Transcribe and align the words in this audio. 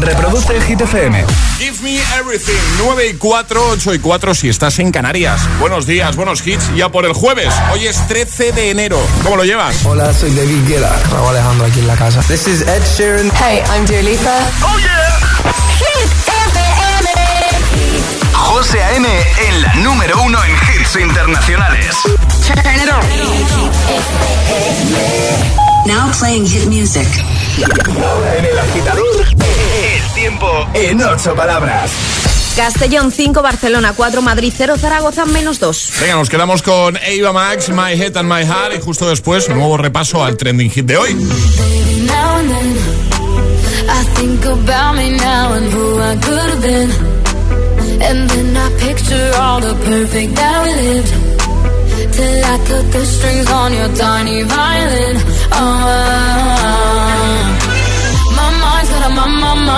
Reproduce 0.00 0.60
Hit 0.60 0.80
FM. 0.80 1.24
Give 1.58 1.82
me 1.82 1.98
everything. 2.18 2.58
9 2.78 3.08
y 3.08 3.14
4, 3.14 3.68
8 3.70 3.94
y 3.94 3.98
4 3.98 4.34
si 4.34 4.48
estás 4.48 4.78
en 4.78 4.92
Canarias. 4.92 5.40
Buenos 5.58 5.86
días, 5.86 6.14
buenos 6.16 6.46
hits. 6.46 6.74
Ya 6.76 6.88
por 6.88 7.04
el 7.04 7.12
jueves. 7.12 7.52
Hoy 7.72 7.86
es 7.86 8.06
13 8.06 8.52
de 8.52 8.70
enero. 8.70 8.98
¿Cómo 9.24 9.36
lo 9.36 9.44
llevas? 9.44 9.84
Hola, 9.84 10.12
soy 10.14 10.30
David 10.34 10.68
Guetta. 10.68 10.96
Raúl 11.10 11.30
Alejandro 11.30 11.66
aquí 11.66 11.80
en 11.80 11.86
la 11.88 11.96
casa. 11.96 12.20
This 12.22 12.46
is 12.46 12.62
Ed 12.62 12.82
Sheeran. 12.96 13.30
Hey, 13.32 13.62
I'm 13.74 13.86
Dua 13.86 14.02
Lipa. 14.02 14.38
Oh 14.62 14.78
yeah. 14.78 15.18
Hit 15.78 16.10
FM. 16.46 17.08
José 18.34 18.82
A.M. 18.82 19.08
en 19.48 19.62
la 19.62 19.74
número 19.76 20.22
uno 20.22 20.38
en 20.44 20.52
hits 20.52 20.96
internacionales. 20.96 21.96
Turn 22.46 22.58
it 22.58 22.88
on. 22.90 23.02
Now 25.86 26.10
playing 26.18 26.46
hit 26.46 26.66
music. 26.68 27.08
En 27.58 28.44
el 28.44 28.58
agitador, 28.58 29.26
el 29.26 29.57
tiempo 30.28 30.68
en 30.74 31.00
ocho 31.00 31.34
palabras. 31.34 31.90
Castellón 32.54 33.12
5, 33.12 33.40
Barcelona 33.40 33.94
4, 33.96 34.20
Madrid 34.20 34.52
0, 34.54 34.76
Zaragoza 34.78 35.24
menos 35.24 35.58
2. 35.58 35.92
Venga, 36.00 36.16
nos 36.16 36.28
quedamos 36.28 36.62
con 36.62 36.98
Ava 36.98 37.32
Max, 37.32 37.70
My 37.70 37.92
Head 37.92 38.14
and 38.18 38.30
My 38.30 38.44
Heart 38.44 38.74
y 38.76 38.80
justo 38.80 39.08
después 39.08 39.48
un 39.48 39.56
nuevo 39.56 39.78
repaso 39.78 40.22
al 40.22 40.36
trending 40.36 40.70
hit 40.70 40.84
de 40.84 40.98
hoy. 40.98 41.16
Till 52.12 52.44
I 52.44 52.58
cut 52.66 52.92
the 52.92 53.04
strings 53.04 53.50
on 53.50 53.72
your 53.72 53.88
tiny 53.96 54.42
violin. 54.42 55.16
Oh, 55.52 56.57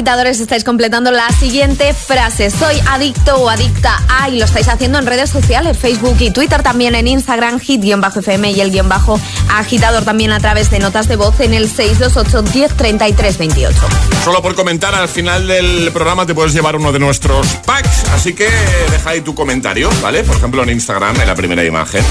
agitadores, 0.00 0.40
estáis 0.40 0.64
completando 0.64 1.10
la 1.10 1.28
siguiente 1.28 1.92
frase. 1.92 2.48
Soy 2.48 2.74
adicto 2.88 3.36
o 3.36 3.50
adicta 3.50 4.02
a, 4.08 4.30
y 4.30 4.38
lo 4.38 4.46
estáis 4.46 4.66
haciendo 4.68 4.98
en 4.98 5.04
redes 5.04 5.28
sociales, 5.28 5.76
Facebook 5.76 6.16
y 6.20 6.30
Twitter, 6.30 6.62
también 6.62 6.94
en 6.94 7.06
Instagram, 7.06 7.60
hit-fm 7.60 8.50
y 8.50 8.62
el 8.62 8.70
guion 8.70 8.88
bajo 8.88 9.20
agitador 9.50 10.02
también 10.02 10.32
a 10.32 10.40
través 10.40 10.70
de 10.70 10.78
notas 10.78 11.06
de 11.06 11.16
voz 11.16 11.38
en 11.40 11.52
el 11.52 11.68
628 11.68 12.50
10 12.50 12.76
33 12.78 13.36
28. 13.36 13.78
Solo 14.24 14.40
por 14.40 14.54
comentar 14.54 14.94
al 14.94 15.06
final 15.10 15.46
del 15.46 15.90
programa 15.92 16.24
te 16.24 16.34
puedes 16.34 16.54
llevar 16.54 16.76
uno 16.76 16.92
de 16.92 16.98
nuestros 16.98 17.46
packs, 17.66 18.04
así 18.14 18.32
que 18.32 18.48
deja 18.90 19.10
ahí 19.10 19.20
tu 19.20 19.34
comentario, 19.34 19.90
¿vale? 20.00 20.24
Por 20.24 20.34
ejemplo 20.34 20.62
en 20.62 20.70
Instagram, 20.70 21.20
en 21.20 21.26
la 21.26 21.34
primera 21.34 21.62
imagen. 21.62 22.02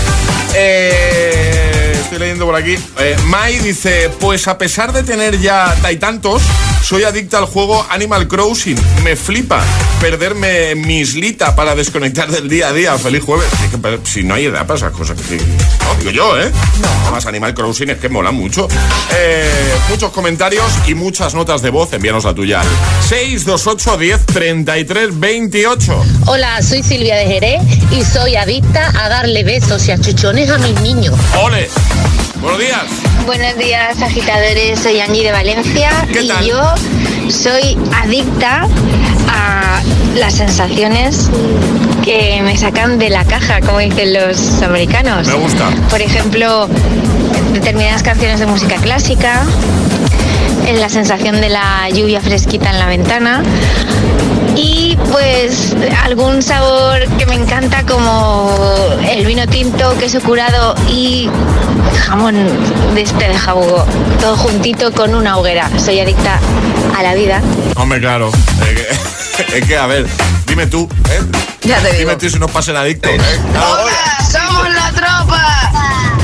Eh, 0.53 1.97
estoy 1.99 2.19
leyendo 2.19 2.45
por 2.45 2.55
aquí. 2.55 2.77
Eh, 2.99 3.17
Mai 3.25 3.57
dice, 3.57 4.11
pues 4.19 4.47
a 4.47 4.59
pesar 4.59 4.93
de 4.93 5.01
tener 5.01 5.39
ya 5.39 5.75
tantos, 5.99 6.43
soy 6.83 7.03
adicta 7.03 7.37
al 7.37 7.45
juego 7.45 7.85
Animal 7.89 8.27
Crossing. 8.27 8.77
Me 9.03 9.15
flipa 9.15 9.61
perderme 10.01 10.75
mi 10.75 10.99
islita 10.99 11.55
para 11.55 11.75
desconectar 11.75 12.29
del 12.31 12.49
día 12.49 12.69
a 12.69 12.73
día. 12.73 12.97
Feliz 12.97 13.23
jueves. 13.23 13.47
Es 13.63 13.69
que, 13.71 13.77
pero, 13.77 13.99
si 14.05 14.23
no 14.23 14.33
hay 14.33 14.45
edad 14.45 14.65
para 14.65 14.77
esas 14.77 14.91
cosas. 14.91 15.17
que- 15.21 15.37
No, 15.37 15.95
digo 15.99 16.11
yo, 16.11 16.39
¿eh? 16.39 16.51
Además, 17.03 17.25
Animal 17.25 17.53
Crossing 17.53 17.89
es 17.91 17.97
que 17.97 18.09
mola 18.09 18.31
mucho. 18.31 18.67
Eh, 19.15 19.49
muchos 19.89 20.11
comentarios 20.11 20.65
y 20.87 20.95
muchas 20.95 21.33
notas 21.35 21.61
de 21.61 21.69
voz. 21.69 21.93
Envíanos 21.93 22.23
la 22.23 22.33
tuya 22.33 22.61
al 22.61 22.67
628 23.07 23.97
10 23.97 24.25
33 24.25 25.19
28. 25.19 26.03
Hola, 26.27 26.61
soy 26.61 26.81
Silvia 26.83 27.15
de 27.17 27.25
Jerez 27.25 27.61
y 27.91 28.03
soy 28.03 28.35
adicta 28.35 28.91
a 28.99 29.09
darle 29.09 29.43
besos 29.43 29.87
y 29.87 29.91
achuchones 29.91 30.49
a 30.49 30.57
mis 30.57 30.79
niños. 30.81 31.15
¡Ole! 31.43 31.69
Buenos 32.41 32.59
días. 32.59 32.83
Buenos 33.25 33.57
días, 33.57 34.01
agitadores. 34.01 34.79
Soy 34.79 34.99
Angie 35.01 35.23
de 35.23 35.31
Valencia 35.31 35.89
¿Qué 36.11 36.21
y 36.21 36.47
yo 36.47 36.61
soy 37.29 37.77
adicta 38.01 38.65
a 39.27 39.81
las 40.15 40.35
sensaciones 40.35 41.29
que 42.03 42.41
me 42.41 42.55
sacan 42.57 42.97
de 42.97 43.09
la 43.09 43.25
caja, 43.25 43.59
como 43.59 43.79
dicen 43.79 44.13
los 44.13 44.61
americanos. 44.61 45.27
Me 45.27 45.33
gusta. 45.33 45.69
Por 45.89 46.01
ejemplo, 46.01 46.69
determinadas 47.51 48.03
canciones 48.03 48.39
de 48.39 48.45
música 48.45 48.75
clásica, 48.77 49.43
la 50.73 50.87
sensación 50.87 51.41
de 51.41 51.49
la 51.49 51.89
lluvia 51.89 52.21
fresquita 52.21 52.69
en 52.69 52.79
la 52.79 52.87
ventana 52.87 53.43
y 54.55 54.97
pues 55.11 55.75
algún 56.03 56.41
sabor 56.41 57.07
que 57.17 57.25
me 57.25 57.35
encanta 57.35 57.83
como 57.85 58.55
el 59.07 59.25
vino 59.25 59.47
tinto, 59.47 59.97
queso 59.97 60.19
curado 60.21 60.75
y 60.89 61.29
jamón 62.07 62.35
de 62.95 63.01
este 63.01 63.27
de 63.27 63.37
jabugo, 63.37 63.85
todo 64.19 64.35
juntito 64.37 64.91
con 64.91 65.13
una 65.15 65.37
hoguera. 65.37 65.69
Soy 65.77 65.99
adicta 65.99 66.39
a 66.97 67.03
la 67.03 67.13
vida. 67.13 67.41
Hombre, 67.75 67.99
claro, 67.99 68.31
es 69.53 69.65
que, 69.65 69.77
a 69.77 69.87
ver, 69.87 70.05
dime 70.47 70.67
tú, 70.67 70.89
¿eh? 71.09 71.21
Ya 71.61 71.77
te 71.79 71.89
digo. 71.89 71.99
Dime 71.99 72.15
tú 72.15 72.29
si 72.29 72.39
nos 72.39 72.51
pasen 72.51 72.75
adictos. 72.75 73.11
¿eh? 73.11 73.19
¡Somos 74.31 74.73
la 74.73 74.91
tropa! 74.91 75.68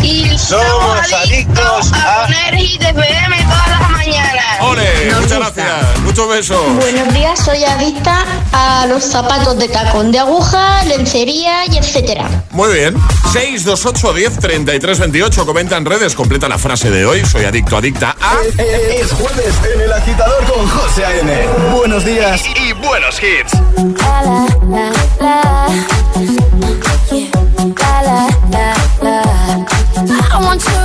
Y 0.06 0.38
somos, 0.38 1.12
adictos 1.14 1.92
a, 1.94 2.22
a 2.22 2.26
poner 2.28 2.56
Hit 2.56 2.80
FM 2.80 3.38
todas 3.44 3.70
las 3.70 3.90
mañanas. 3.90 4.46
¡Ole! 4.62 5.06
Nos 5.10 5.22
muchas 5.22 5.40
gusta. 5.40 5.64
gracias. 5.64 6.00
Muchos 6.02 6.30
besos. 6.30 6.76
Buenos 6.76 7.12
días, 7.14 7.40
soy 7.44 7.64
adicta 7.64 8.24
a 8.54 8.86
los 8.86 9.04
zapatos 9.04 9.58
de 9.58 9.68
tacón 9.68 10.12
de 10.12 10.20
aguja, 10.20 10.84
lencería 10.86 11.66
y 11.66 11.78
etcétera. 11.78 12.30
Muy 12.52 12.72
bien. 12.72 12.96
628 13.34 14.14
10 14.14 14.40
33 14.40 15.00
28. 15.00 15.46
Comenta 15.46 15.76
en 15.78 15.86
redes, 15.86 16.14
completa 16.14 16.48
la 16.48 16.60
frase 16.60 16.92
de 16.92 17.04
hoy. 17.08 17.26
Soy 17.26 17.46
adicto, 17.46 17.76
adicta 17.76 18.16
a. 18.22 18.36
Es, 18.60 19.12
jueves 19.12 19.56
en 19.74 19.82
el 19.82 19.92
agitador 19.92 20.44
con 20.46 20.70
José 20.70 21.04
A.M. 21.04 21.48
Buenos 21.76 22.06
días 22.06 22.44
y, 22.56 22.70
y 22.70 22.74
buenos 22.74 23.20
hits. 23.24 23.54
La, 24.00 24.46
la, 24.70 24.92
la, 25.20 25.68
I 30.36 30.42
want 30.44 30.66
you. 30.66 30.85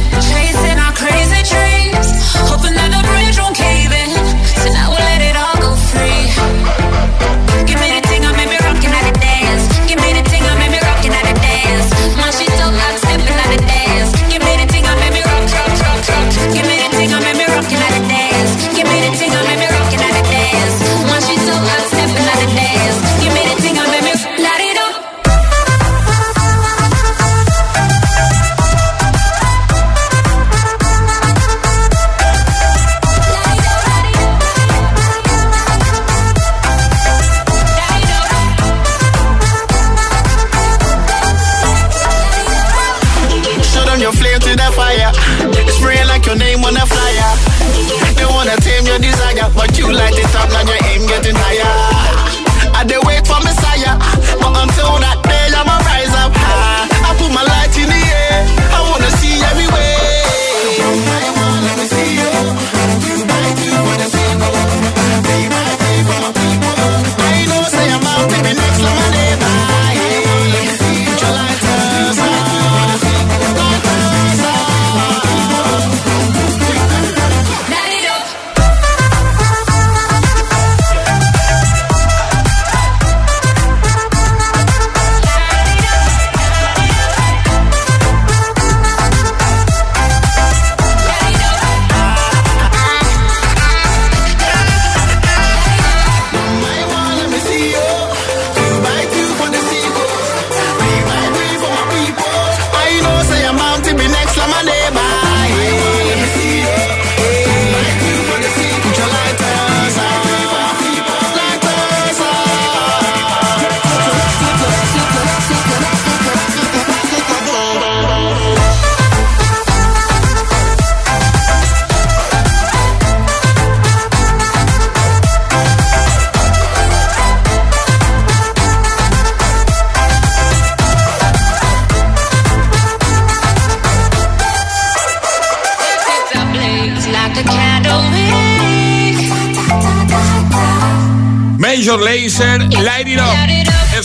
Hoping 2.49 2.73
that 2.73 2.89
the 2.91 3.01
bridge 3.07 3.37
won't 3.39 3.55
cave. 3.55 3.80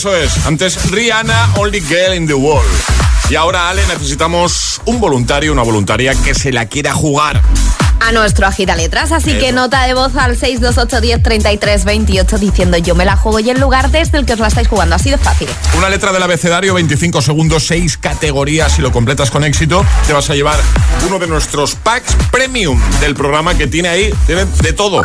Eso 0.07 0.15
es. 0.15 0.45
Antes 0.45 0.89
Rihanna, 0.89 1.55
Only 1.57 1.81
Girl 1.81 2.13
in 2.15 2.27
the 2.27 2.33
World. 2.33 2.65
Y 3.29 3.35
ahora, 3.35 3.67
Ale, 3.67 3.85
necesitamos 3.87 4.79
un 4.85 5.01
voluntario, 5.01 5.51
una 5.51 5.63
voluntaria 5.63 6.15
que 6.15 6.33
se 6.33 6.53
la 6.53 6.67
quiera 6.67 6.93
jugar. 6.93 7.41
a 7.99 8.11
nuestro 8.13 8.47
agita 8.47 8.77
letras. 8.77 9.11
Así 9.11 9.33
que 9.33 9.51
nota 9.51 9.85
de 9.85 9.95
voz 9.95 10.15
al 10.15 10.37
628 10.37 11.01
10 11.01 11.23
33 11.23 11.83
28 11.83 12.37
diciendo 12.37 12.77
yo 12.77 12.95
me 12.95 13.03
la 13.03 13.17
juego 13.17 13.39
y 13.39 13.49
el 13.49 13.59
lugar 13.59 13.91
desde 13.91 14.17
el 14.17 14.25
que 14.25 14.31
os 14.33 14.39
la 14.39 14.47
estáis 14.47 14.69
jugando. 14.69 14.95
Así 14.95 15.09
de 15.09 15.17
fácil. 15.17 15.49
Una 15.77 15.89
letra 15.89 16.13
del 16.13 16.23
abecedario, 16.23 16.73
25 16.75 17.21
segundos, 17.21 17.67
6 17.67 17.97
categorías. 17.97 18.71
Si 18.71 18.81
lo 18.81 18.93
completas 18.93 19.29
con 19.29 19.43
éxito, 19.43 19.85
te 20.05 20.13
vas 20.13 20.29
a 20.29 20.35
llevar 20.35 20.61
uno 21.05 21.19
de 21.19 21.27
nuestros 21.27 21.75
packs 21.75 22.15
premium 22.31 22.79
del 23.01 23.13
programa 23.13 23.55
que 23.55 23.67
tiene 23.67 23.89
ahí, 23.89 24.13
tiene 24.25 24.45
de 24.45 24.71
todo. 24.71 25.01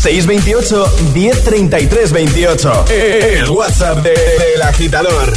628 0.00 0.86
1033 1.14 2.08
28. 2.08 2.84
El 3.40 3.50
WhatsApp 3.50 4.02
de- 4.02 4.10
del 4.14 4.62
agitador. 4.62 5.32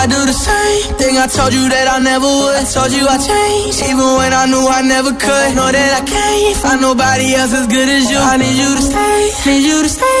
I 0.00 0.06
do 0.06 0.20
the 0.26 0.36
same 0.36 0.94
thing 0.98 1.16
I 1.16 1.26
told 1.26 1.52
you 1.54 1.64
that 1.70 1.86
I 1.88 1.98
never 2.02 2.26
would. 2.28 2.64
Told 2.74 2.92
you 2.92 3.06
I 3.08 3.16
changed, 3.16 3.80
even 3.88 4.04
when 4.20 4.32
I 4.34 4.44
knew 4.46 4.64
I 4.68 4.82
never 4.82 5.12
could. 5.16 5.48
Know 5.56 5.70
that 5.70 5.90
I 6.00 6.02
can't 6.04 6.56
find 6.60 6.80
nobody 6.82 7.32
else 7.34 7.52
as 7.54 7.66
good 7.68 7.88
as 7.88 8.10
you. 8.10 8.18
I 8.18 8.36
need 8.36 8.56
you 8.56 8.70
to 8.76 8.82
stay, 8.84 9.20
need 9.48 9.64
you 9.64 9.78
to 9.82 9.88
stay. 9.88 10.20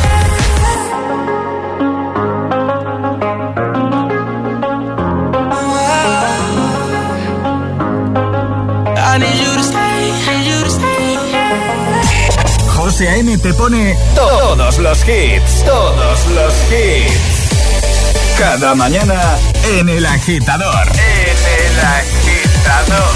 José 12.77 13.09
A.M. 13.09 13.37
te 13.39 13.53
pone 13.55 13.97
todos 14.15 14.77
los 14.77 14.99
hits, 15.05 15.65
todos 15.65 16.27
los 16.27 16.53
hits. 16.71 18.37
Cada 18.37 18.73
mañana 18.73 19.37
en 19.79 19.89
el 19.89 20.05
agitador. 20.05 20.87
En 20.87 21.37
el 21.59 21.79
agitador. 21.99 23.11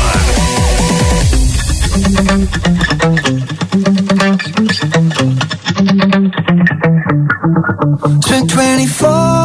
Spent 8.22 8.54
24 8.54 9.45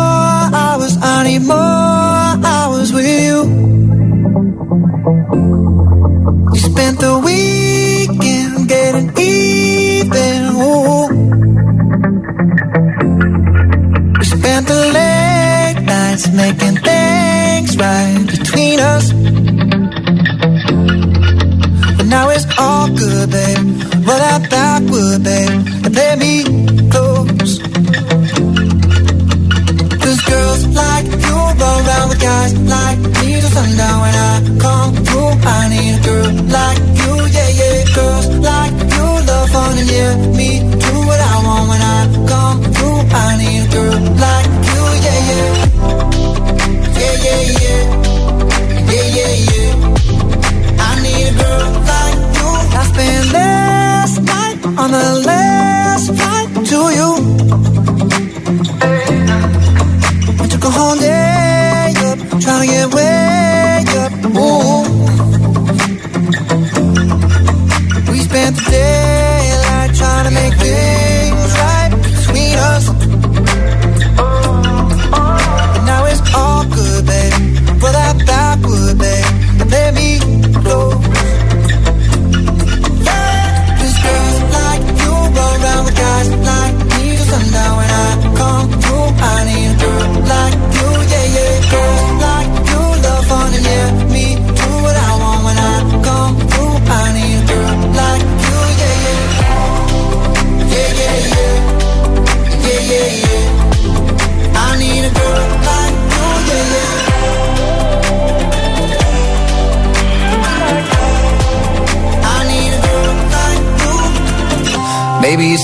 good, 25.31 25.60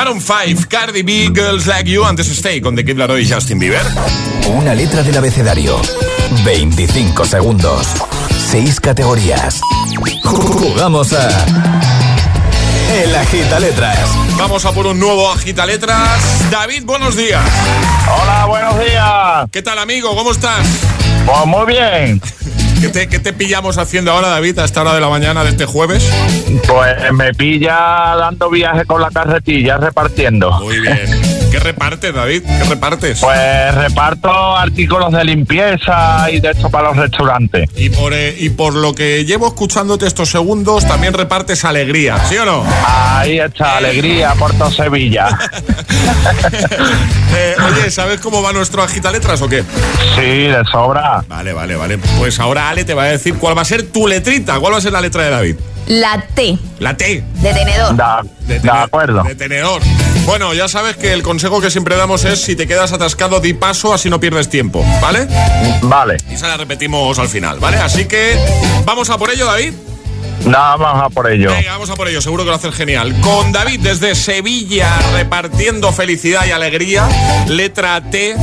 Maroon 0.00 0.22
5, 0.22 0.66
Cardi 0.66 1.02
B, 1.02 1.30
Girls 1.30 1.66
Like 1.66 1.90
You, 1.90 2.06
antes 2.06 2.26
Stay 2.28 2.62
con 2.62 2.74
The 2.74 2.86
Kid 2.86 2.96
Laroi 2.96 3.20
y 3.20 3.30
Justin 3.30 3.58
Bieber. 3.58 3.84
Una 4.48 4.74
letra 4.74 5.02
del 5.02 5.14
abecedario. 5.18 5.78
25 6.42 7.26
segundos. 7.26 7.86
6 8.50 8.80
categorías. 8.80 9.60
Jugamos 10.24 11.12
a. 11.12 11.28
El 12.94 13.14
Agita 13.14 13.60
Letras. 13.60 13.98
Vamos 14.38 14.64
a 14.64 14.72
por 14.72 14.86
un 14.86 14.98
nuevo 14.98 15.30
Agita 15.30 15.66
Letras. 15.66 16.50
David, 16.50 16.84
buenos 16.86 17.14
días. 17.14 17.44
Hola, 18.22 18.46
buenos 18.46 18.80
días. 18.80 19.50
¿Qué 19.52 19.60
tal, 19.60 19.78
amigo? 19.78 20.16
¿Cómo 20.16 20.32
estás? 20.32 20.66
Pues 21.26 21.44
muy 21.44 21.66
bien. 21.66 22.22
¿Qué 22.80 22.88
te, 22.88 23.08
qué 23.08 23.18
te 23.18 23.34
pillamos 23.34 23.76
haciendo 23.76 24.10
ahora, 24.10 24.28
David, 24.28 24.58
a 24.58 24.64
esta 24.64 24.80
hora 24.80 24.94
de 24.94 25.00
la 25.00 25.10
mañana 25.10 25.44
de 25.44 25.50
este 25.50 25.66
jueves? 25.66 26.10
Pues 26.66 27.12
me 27.12 27.34
pilla 27.34 28.14
dando 28.16 28.48
viaje 28.48 28.86
con 28.86 29.02
la 29.02 29.10
carretilla, 29.10 29.76
repartiendo. 29.76 30.50
Muy 30.60 30.80
bien. 30.80 31.39
¿Qué 31.60 31.64
repartes, 31.64 32.14
David? 32.14 32.42
¿Qué 32.42 32.64
repartes? 32.64 33.20
Pues 33.20 33.74
reparto 33.74 34.56
artículos 34.56 35.12
de 35.12 35.24
limpieza 35.24 36.30
y 36.30 36.40
de 36.40 36.52
esto 36.52 36.70
para 36.70 36.88
los 36.88 36.96
restaurantes. 36.96 37.68
Y 37.76 37.90
por, 37.90 38.14
eh, 38.14 38.34
y 38.38 38.48
por 38.48 38.74
lo 38.74 38.94
que 38.94 39.26
llevo 39.26 39.46
escuchándote 39.46 40.06
estos 40.06 40.30
segundos, 40.30 40.86
también 40.88 41.12
repartes 41.12 41.66
alegría, 41.66 42.18
¿sí 42.24 42.38
o 42.38 42.46
no? 42.46 42.64
Ahí 42.86 43.38
está, 43.40 43.76
alegría, 43.76 44.32
Puerto 44.38 44.70
Sevilla. 44.70 45.38
Eh, 47.32 47.54
oye, 47.64 47.90
¿sabes 47.92 48.20
cómo 48.20 48.42
va 48.42 48.52
nuestro 48.52 48.82
agita 48.82 49.12
letras 49.12 49.40
o 49.40 49.48
qué? 49.48 49.62
Sí, 50.16 50.48
de 50.48 50.62
sobra. 50.70 51.24
Vale, 51.28 51.52
vale, 51.52 51.76
vale. 51.76 51.96
Pues 52.18 52.40
ahora 52.40 52.68
Ale 52.68 52.84
te 52.84 52.92
va 52.92 53.04
a 53.04 53.06
decir 53.06 53.36
cuál 53.36 53.56
va 53.56 53.62
a 53.62 53.64
ser 53.64 53.84
tu 53.84 54.08
letrita. 54.08 54.58
¿Cuál 54.58 54.72
va 54.74 54.78
a 54.78 54.80
ser 54.80 54.92
la 54.92 55.00
letra 55.00 55.22
de 55.22 55.30
David? 55.30 55.56
La 55.90 56.24
T 56.36 56.56
La 56.78 56.96
T. 56.96 57.24
de 57.34 57.52
tenedor. 57.52 57.96
Da- 57.96 58.22
De, 58.46 58.60
de 58.60 58.70
acuerdo. 58.70 59.24
De 59.24 59.34
tenedor. 59.34 59.82
Bueno, 60.24 60.54
ya 60.54 60.68
sabes 60.68 60.96
que 60.96 61.12
el 61.12 61.24
consejo 61.24 61.60
que 61.60 61.68
siempre 61.68 61.96
damos 61.96 62.24
es 62.24 62.40
si 62.40 62.54
te 62.54 62.68
quedas 62.68 62.92
atascado, 62.92 63.40
di 63.40 63.54
paso, 63.54 63.92
así 63.92 64.08
no 64.08 64.20
pierdes 64.20 64.48
tiempo, 64.48 64.84
¿vale? 65.02 65.26
Vale, 65.82 66.16
Y 66.30 66.34
esa 66.34 66.46
la 66.46 66.56
repetimos 66.56 67.18
al 67.18 67.28
final, 67.28 67.58
¿vale? 67.58 67.78
Así 67.78 68.04
que 68.04 68.38
vamos 68.84 69.10
a 69.10 69.18
por 69.18 69.30
ello, 69.30 69.46
David. 69.46 69.74
Nada 70.44 70.76
más 70.76 71.02
a 71.04 71.08
por 71.10 71.30
ello. 71.30 71.50
Venga, 71.50 71.72
vamos 71.72 71.90
a 71.90 71.96
por 71.96 72.08
ello, 72.08 72.20
seguro 72.20 72.44
que 72.44 72.50
lo 72.50 72.56
haces 72.56 72.74
genial. 72.74 73.14
Con 73.20 73.52
David 73.52 73.80
desde 73.80 74.14
Sevilla, 74.14 74.88
repartiendo 75.12 75.92
felicidad 75.92 76.46
y 76.46 76.50
alegría. 76.52 77.08
Letra 77.46 78.00
T, 78.10 78.36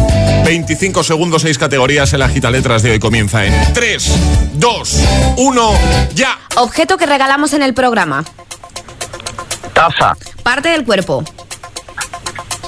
25 0.45 1.03
segundos, 1.03 1.41
6 1.43 1.57
categorías. 1.57 2.11
El 2.13 2.21
agita 2.21 2.49
letras 2.51 2.83
de 2.83 2.91
hoy 2.91 2.99
comienza 2.99 3.45
en 3.45 3.73
3, 3.73 4.11
2, 4.53 4.93
1, 5.37 5.71
ya. 6.13 6.37
Objeto 6.57 6.97
que 6.97 7.05
regalamos 7.05 7.53
en 7.53 7.61
el 7.63 7.73
programa. 7.73 8.23
Taza, 9.73 10.15
Parte 10.43 10.69
del 10.69 10.85
cuerpo. 10.85 11.23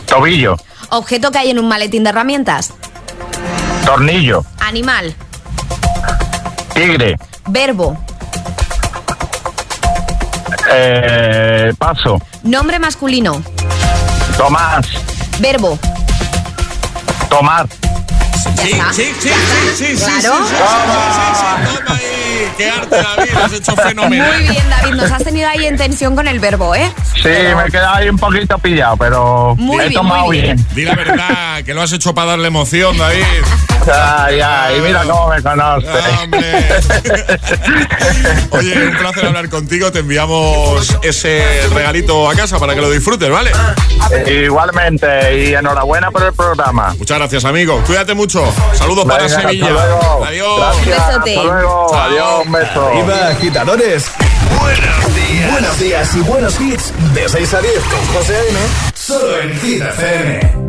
tobillo, 0.06 0.58
Objeto 0.92 1.32
que 1.32 1.38
hay 1.40 1.50
en 1.52 1.60
un 1.60 1.68
maletín 1.68 2.04
de 2.04 2.10
herramientas. 2.10 2.74
tornillo, 3.86 4.44
Animal. 4.60 5.16
tigre, 6.74 7.18
Verbo. 7.48 7.98
Eh, 10.72 11.74
paso, 11.78 12.22
Nombre 12.44 12.80
masculino. 12.80 13.42
Tomás, 14.38 14.88
Verbo. 15.40 15.78
tomar, 17.30 17.68
Sí, 18.62 18.72
sí, 18.72 18.80
sí, 18.94 19.04
sí, 19.20 19.30
sí, 19.76 19.86
sí, 19.98 20.04
Claro. 20.04 20.38
sí, 20.38 20.44
sí, 20.50 20.56
sí, 20.56 20.56
sí, 20.56 21.36
sí, 21.36 21.78
toma 21.86 21.96
ahí. 21.96 22.52
Qué 22.58 22.70
arte, 22.70 22.96
David, 22.96 23.30
has 23.46 23.54
hecho 23.54 23.76
fenomenal. 23.76 24.34
Muy 24.34 24.50
bien, 24.50 24.70
David. 24.70 24.94
Nos 24.96 25.12
has 25.12 25.24
tenido 25.24 25.48
ahí 25.50 25.66
en 25.66 25.78
tensión 25.78 26.16
con 26.16 26.28
el 26.28 26.40
verbo, 26.40 26.74
¿eh? 26.76 26.92
Sí, 27.16 27.24
me 27.30 27.64
he 27.68 27.72
quedado 27.72 27.96
ahí 27.96 28.10
un 28.10 28.18
poquito 28.18 28.58
pillado, 28.58 28.98
pero 28.98 29.56
Muy 29.58 29.78
he 29.78 29.90
bien, 29.90 29.94
tomado 29.94 30.26
muy 30.26 30.42
bien. 30.42 30.56
bien. 30.56 30.68
Di 30.76 30.84
la 30.86 30.96
verdad, 30.96 31.64
que 31.64 31.74
lo 31.74 31.82
has 31.82 31.92
hecho 31.94 32.14
para 32.14 32.32
darle 32.32 32.48
emoción, 32.48 32.98
David. 32.98 33.24
Ay, 33.92 34.40
ay, 34.40 34.82
mira 34.82 35.04
cómo 35.04 35.30
me 35.30 35.42
conoce. 35.42 35.88
Oye, 38.52 38.88
un 38.88 38.98
placer 38.98 39.26
hablar 39.26 39.50
contigo. 39.50 39.92
Te 39.92 40.00
enviamos 40.00 40.98
ese 41.02 41.44
regalito 41.74 42.30
a 42.30 42.36
casa 42.36 42.60
para 42.60 42.76
que 42.76 42.82
lo 42.82 42.92
disfrutes, 42.92 43.30
¿vale? 43.30 43.52
Igualmente, 44.28 45.46
y 45.46 45.54
enhorabuena 45.54 46.12
por 46.12 46.24
el 46.24 46.34
programa. 46.34 46.94
Muchas 46.98 47.18
gracias, 47.18 47.46
amigo. 47.46 47.82
Cuídate 47.86 48.14
mucho. 48.14 48.44
Saludos 48.74 49.06
para 49.06 49.28
Sevilla. 49.30 49.66
hasta 49.66 49.86
luego. 49.88 50.26
Adiós. 50.26 50.60
Gracias. 50.86 51.00
Hasta 51.00 51.44
luego. 51.44 51.88
Chao. 51.90 52.02
Adiós, 52.02 52.46
un 52.46 52.52
beso. 52.52 52.88
Arriba, 52.88 53.28
agitadores. 53.30 54.06
Buenos 54.60 55.16
días. 55.16 55.52
Buenos 55.52 55.80
días 55.80 56.16
y 56.16 56.20
buenos 56.22 56.60
hits. 56.62 56.94
De 57.14 57.30
6 57.30 57.54
a 57.54 57.62
10 57.62 57.74
con 57.84 58.06
José 58.16 58.36
A.M. 58.36 58.60
Solo 58.94 59.40
en 59.42 59.60
Hit 59.60 59.82
FM. 59.82 60.69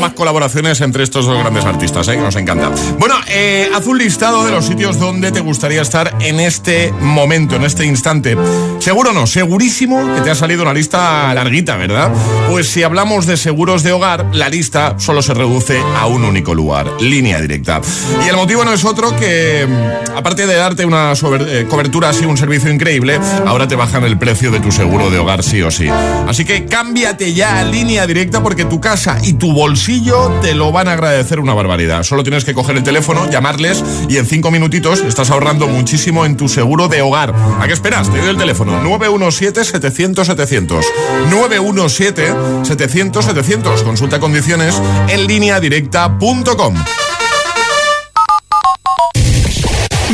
my 0.00 0.09
Colaboraciones 0.20 0.78
entre 0.82 1.02
estos 1.02 1.24
dos 1.24 1.38
grandes 1.38 1.64
artistas, 1.64 2.06
¿eh? 2.08 2.16
nos 2.18 2.36
encanta. 2.36 2.70
Bueno, 2.98 3.14
eh, 3.26 3.70
haz 3.74 3.86
un 3.86 3.96
listado 3.96 4.44
de 4.44 4.50
los 4.52 4.66
sitios 4.66 4.98
donde 5.00 5.32
te 5.32 5.40
gustaría 5.40 5.80
estar 5.80 6.14
en 6.20 6.40
este 6.40 6.92
momento, 7.00 7.56
en 7.56 7.64
este 7.64 7.86
instante. 7.86 8.36
Seguro 8.80 9.14
no, 9.14 9.26
segurísimo 9.26 10.14
que 10.14 10.20
te 10.20 10.30
ha 10.30 10.34
salido 10.34 10.60
una 10.62 10.74
lista 10.74 11.32
larguita, 11.32 11.76
¿verdad? 11.76 12.12
Pues 12.50 12.68
si 12.68 12.82
hablamos 12.82 13.24
de 13.24 13.38
seguros 13.38 13.82
de 13.82 13.92
hogar, 13.92 14.26
la 14.34 14.50
lista 14.50 14.96
solo 14.98 15.22
se 15.22 15.32
reduce 15.32 15.80
a 15.98 16.04
un 16.04 16.22
único 16.24 16.54
lugar, 16.54 16.86
línea 17.00 17.40
directa. 17.40 17.80
Y 18.22 18.28
el 18.28 18.36
motivo 18.36 18.62
no 18.62 18.74
es 18.74 18.84
otro 18.84 19.16
que, 19.16 19.66
mm, 19.66 20.18
aparte 20.18 20.46
de 20.46 20.54
darte 20.54 20.84
una 20.84 21.14
sobre- 21.16 21.60
eh, 21.62 21.64
cobertura 21.66 22.10
así, 22.10 22.26
un 22.26 22.36
servicio 22.36 22.70
increíble, 22.70 23.18
ahora 23.46 23.66
te 23.66 23.74
bajan 23.74 24.04
el 24.04 24.18
precio 24.18 24.50
de 24.50 24.60
tu 24.60 24.70
seguro 24.70 25.08
de 25.08 25.18
hogar 25.18 25.42
sí 25.42 25.62
o 25.62 25.70
sí. 25.70 25.88
Así 26.28 26.44
que 26.44 26.66
cámbiate 26.66 27.32
ya 27.32 27.60
a 27.60 27.64
línea 27.64 28.06
directa 28.06 28.42
porque 28.42 28.66
tu 28.66 28.82
casa 28.82 29.16
y 29.22 29.32
tu 29.32 29.54
bolsillo 29.54 30.09
te 30.42 30.54
lo 30.54 30.72
van 30.72 30.88
a 30.88 30.94
agradecer 30.94 31.38
una 31.38 31.54
barbaridad. 31.54 32.02
Solo 32.02 32.24
tienes 32.24 32.44
que 32.44 32.52
coger 32.52 32.76
el 32.76 32.82
teléfono, 32.82 33.30
llamarles 33.30 33.84
y 34.08 34.16
en 34.16 34.26
cinco 34.26 34.50
minutitos 34.50 34.98
estás 35.00 35.30
ahorrando 35.30 35.68
muchísimo 35.68 36.26
en 36.26 36.36
tu 36.36 36.48
seguro 36.48 36.88
de 36.88 37.02
hogar. 37.02 37.32
¿A 37.60 37.66
qué 37.66 37.72
esperas? 37.72 38.10
Te 38.10 38.18
doy 38.18 38.30
el 38.30 38.36
teléfono 38.36 38.82
917-700-700. 38.82 40.82
917-700-700. 41.30 43.84
Consulta 43.84 44.18
condiciones 44.18 44.82
en 45.08 45.26
línea 45.26 45.60
directa.com. 45.60 46.74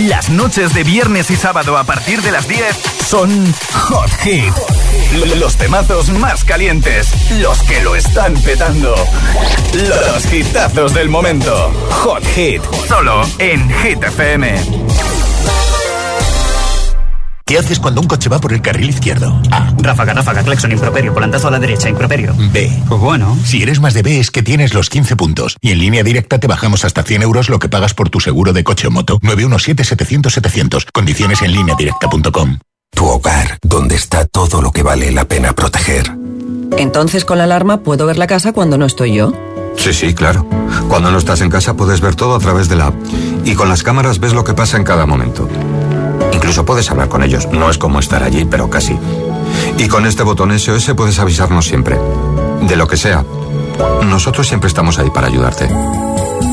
Las 0.08 0.28
noches 0.28 0.74
de 0.74 0.84
viernes 0.84 1.30
y 1.30 1.36
sábado 1.36 1.78
a 1.78 1.84
partir 1.84 2.20
de 2.20 2.32
las 2.32 2.46
10 2.46 2.76
son 3.08 3.54
Hot 3.72 4.10
Hit. 4.22 4.52
Los 5.38 5.56
temazos 5.56 6.10
más 6.10 6.44
calientes, 6.44 7.30
los 7.40 7.62
que 7.62 7.82
lo 7.82 7.96
están 7.96 8.34
petando. 8.34 8.94
Los 9.74 10.32
hitazos 10.32 10.94
del 10.94 11.08
momento. 11.08 11.72
Hot 11.90 12.24
Hit, 12.34 12.62
solo 12.86 13.22
en 13.38 13.68
Hit 13.82 14.02
FM. 14.02 14.54
¿Qué 17.48 17.58
haces 17.58 17.78
cuando 17.78 18.00
un 18.00 18.08
coche 18.08 18.28
va 18.28 18.40
por 18.40 18.52
el 18.52 18.60
carril 18.60 18.90
izquierdo? 18.90 19.40
A. 19.52 19.72
Ráfaga, 19.78 20.14
ráfaga, 20.14 20.42
claxon, 20.42 20.72
improperio, 20.72 21.14
volantazo 21.14 21.46
a 21.46 21.52
la 21.52 21.60
derecha, 21.60 21.88
improperio. 21.88 22.34
B. 22.52 22.72
Pues 22.88 23.00
bueno. 23.00 23.38
Si 23.44 23.62
eres 23.62 23.78
más 23.78 23.94
de 23.94 24.02
B 24.02 24.18
es 24.18 24.32
que 24.32 24.42
tienes 24.42 24.74
los 24.74 24.90
15 24.90 25.14
puntos. 25.14 25.56
Y 25.60 25.70
en 25.70 25.78
línea 25.78 26.02
directa 26.02 26.40
te 26.40 26.48
bajamos 26.48 26.84
hasta 26.84 27.04
100 27.04 27.22
euros 27.22 27.48
lo 27.48 27.60
que 27.60 27.68
pagas 27.68 27.94
por 27.94 28.10
tu 28.10 28.18
seguro 28.18 28.52
de 28.52 28.64
coche 28.64 28.88
o 28.88 28.90
moto. 28.90 29.20
917-700-700. 29.20 30.86
Condiciones 30.92 31.40
en 31.42 31.52
línea 31.52 31.76
directa.com. 31.76 32.58
Tu 32.96 33.04
hogar, 33.04 33.58
donde 33.62 33.94
está 33.94 34.24
todo 34.24 34.62
lo 34.62 34.72
que 34.72 34.82
vale 34.82 35.12
la 35.12 35.26
pena 35.26 35.52
proteger. 35.52 36.16
Entonces 36.78 37.26
con 37.26 37.36
la 37.36 37.44
alarma 37.44 37.82
puedo 37.82 38.06
ver 38.06 38.16
la 38.16 38.26
casa 38.26 38.52
cuando 38.52 38.78
no 38.78 38.86
estoy 38.86 39.12
yo. 39.12 39.34
Sí, 39.76 39.92
sí, 39.92 40.14
claro. 40.14 40.46
Cuando 40.88 41.10
no 41.10 41.18
estás 41.18 41.42
en 41.42 41.50
casa 41.50 41.74
puedes 41.74 42.00
ver 42.00 42.14
todo 42.14 42.34
a 42.34 42.38
través 42.38 42.70
de 42.70 42.76
la 42.76 42.86
app. 42.86 42.94
Y 43.44 43.54
con 43.54 43.68
las 43.68 43.82
cámaras 43.82 44.18
ves 44.18 44.32
lo 44.32 44.44
que 44.44 44.54
pasa 44.54 44.78
en 44.78 44.84
cada 44.84 45.04
momento. 45.04 45.46
Incluso 46.32 46.64
puedes 46.64 46.90
hablar 46.90 47.10
con 47.10 47.22
ellos. 47.22 47.46
No 47.52 47.68
es 47.68 47.76
como 47.76 48.00
estar 48.00 48.22
allí, 48.22 48.46
pero 48.46 48.70
casi. 48.70 48.98
Y 49.76 49.88
con 49.88 50.06
este 50.06 50.22
botón 50.22 50.58
SOS 50.58 50.94
puedes 50.96 51.18
avisarnos 51.18 51.66
siempre. 51.66 51.98
De 52.62 52.76
lo 52.76 52.88
que 52.88 52.96
sea. 52.96 53.26
Nosotros 54.06 54.48
siempre 54.48 54.68
estamos 54.68 54.98
ahí 54.98 55.10
para 55.10 55.26
ayudarte. 55.26 55.68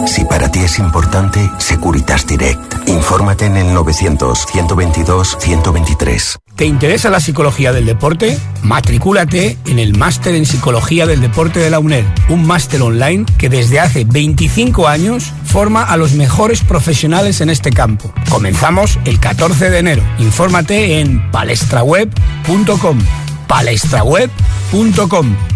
Si 0.05 0.25
para 0.25 0.51
ti 0.51 0.59
es 0.59 0.79
importante, 0.79 1.49
Securitas 1.59 2.27
Direct. 2.27 2.89
Infórmate 2.89 3.45
en 3.45 3.55
el 3.57 3.67
900-122-123. 3.75 6.39
¿Te 6.55 6.65
interesa 6.65 7.09
la 7.09 7.19
psicología 7.19 7.71
del 7.71 7.85
deporte? 7.85 8.37
Matricúlate 8.63 9.57
en 9.65 9.79
el 9.79 9.97
Máster 9.97 10.35
en 10.35 10.45
Psicología 10.45 11.07
del 11.07 11.21
Deporte 11.21 11.59
de 11.59 11.69
la 11.69 11.79
UNED, 11.79 12.05
un 12.29 12.45
máster 12.45 12.81
online 12.81 13.25
que 13.37 13.49
desde 13.49 13.79
hace 13.79 14.03
25 14.03 14.87
años 14.87 15.31
forma 15.45 15.83
a 15.83 15.97
los 15.97 16.13
mejores 16.13 16.61
profesionales 16.61 17.41
en 17.41 17.49
este 17.49 17.71
campo. 17.71 18.13
Comenzamos 18.29 18.99
el 19.05 19.19
14 19.19 19.69
de 19.69 19.79
enero. 19.79 20.03
Infórmate 20.19 20.99
en 20.99 21.31
palestraweb.com. 21.31 22.99
palestraweb.com. 23.47 25.52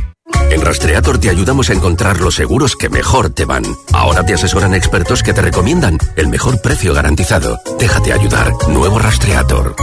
En 0.50 0.62
Rastreator 0.62 1.20
te 1.20 1.30
ayudamos 1.30 1.70
a 1.70 1.74
encontrar 1.74 2.20
los 2.20 2.36
seguros 2.36 2.76
que 2.76 2.90
mejor 2.90 3.30
te 3.30 3.46
van. 3.46 3.64
Ahora 3.94 4.24
te 4.24 4.34
asesoran 4.34 4.74
expertos 4.74 5.24
que 5.24 5.34
te 5.34 5.42
recomiendan 5.42 5.98
el 6.16 6.28
mejor 6.28 6.62
precio 6.62 6.94
garantizado. 6.94 7.60
Déjate 7.78 8.14
ayudar. 8.14 8.54
Nuevo 8.70 8.98
Rastreator. 9.00 9.76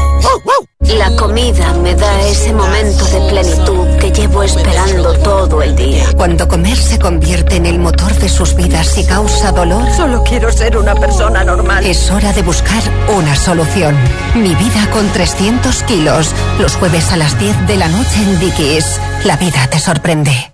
La 0.80 1.16
comida 1.16 1.72
me 1.74 1.94
da 1.94 2.20
ese 2.28 2.52
momento 2.52 3.04
de 3.06 3.30
plenitud 3.30 3.96
que 3.98 4.10
llevo 4.10 4.42
esperando 4.42 5.18
todo 5.18 5.62
el 5.62 5.74
día. 5.74 6.04
Cuando 6.14 6.46
comer 6.46 6.76
se 6.76 6.98
convierte 6.98 7.56
en 7.56 7.66
el 7.66 7.78
motor 7.78 8.12
de 8.14 8.28
sus 8.28 8.54
vidas 8.54 8.96
y 8.98 9.06
causa 9.06 9.50
dolor. 9.52 9.90
Solo 9.96 10.22
quiero 10.24 10.52
ser 10.52 10.76
una 10.76 10.94
persona 10.94 11.42
normal. 11.42 11.84
Es 11.86 12.10
hora 12.10 12.32
de 12.32 12.42
buscar 12.42 12.82
una 13.16 13.34
solución. 13.34 13.96
Mi 14.34 14.54
vida 14.54 14.88
con 14.92 15.08
300 15.08 15.82
kilos. 15.84 16.34
Los 16.60 16.76
jueves 16.76 17.10
a 17.12 17.16
las 17.16 17.38
10 17.38 17.66
de 17.66 17.76
la 17.76 17.88
noche 17.88 18.22
en 18.22 18.40
Dickies. 18.40 19.00
La 19.24 19.36
vida 19.36 19.66
te 19.70 19.78
sorprende. 19.78 20.53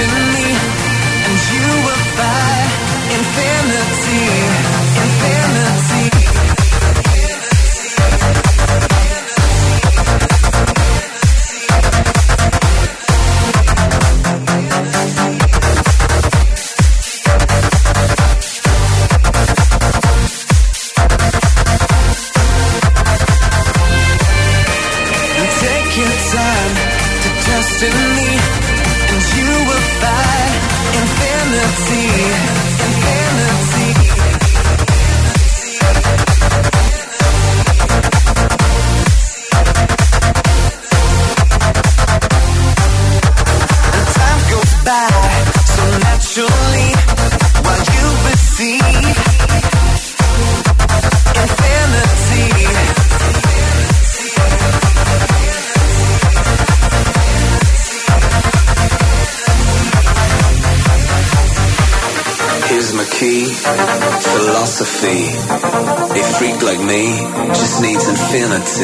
in 0.00 0.31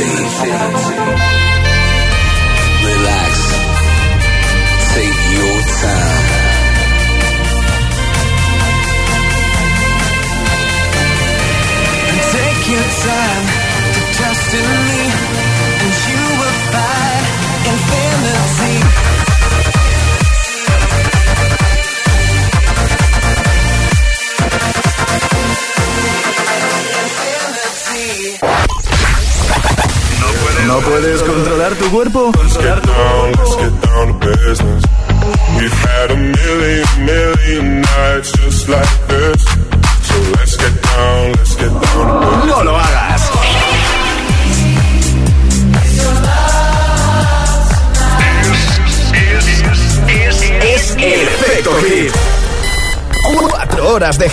infinity. 0.01 0.68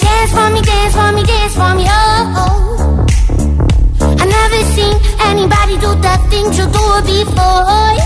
dance 0.00 0.32
for 0.32 0.48
me, 0.50 0.60
dance 0.62 0.94
for 0.94 1.12
me, 1.12 1.22
dance 1.22 1.54
for 1.54 1.74
me, 1.74 1.84
oh. 1.88 2.34
oh. 2.42 3.06
I 4.00 4.24
never 4.24 4.60
seen 4.74 4.96
anybody 5.30 5.74
do 5.78 5.90
the 6.06 6.14
things 6.30 6.58
you 6.58 6.66
do 6.66 6.84
before. 7.06 7.96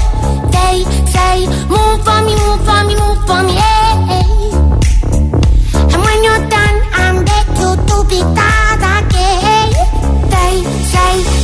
They 0.55 0.85
say, 1.15 1.47
move 1.69 1.99
for 2.07 2.21
me, 2.27 2.35
move 2.43 2.61
for 2.69 2.81
me, 2.89 2.95
move 3.03 3.21
for 3.27 3.41
me, 3.47 3.55
yeah. 3.55 4.13
And 5.93 6.01
when 6.07 6.19
you're 6.27 6.45
done, 6.49 6.77
I'm 7.03 7.17
you 7.61 7.71
to 7.89 7.97
be 8.09 8.21
that 8.39 8.81
again. 8.99 9.71
They 10.33 10.55
say, 10.93 11.44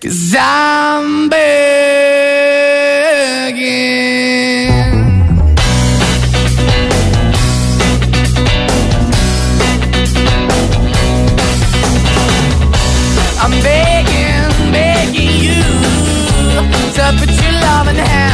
Cause 0.00 0.34
I'm 0.34 1.28
begging. 1.28 1.60
I'm 13.42 13.50
begging, 13.62 14.72
begging 14.72 15.36
you 15.36 15.62
to 16.94 17.14
put 17.18 17.28
your 17.42 17.52
loving 17.60 17.96
hand 17.96 18.29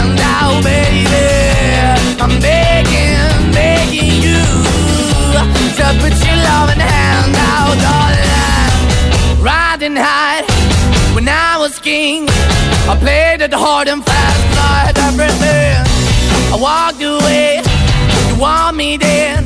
I 16.56 16.58
walked 16.58 17.02
away, 17.02 17.60
you 18.28 18.40
want 18.40 18.78
me 18.78 18.96
then. 18.96 19.44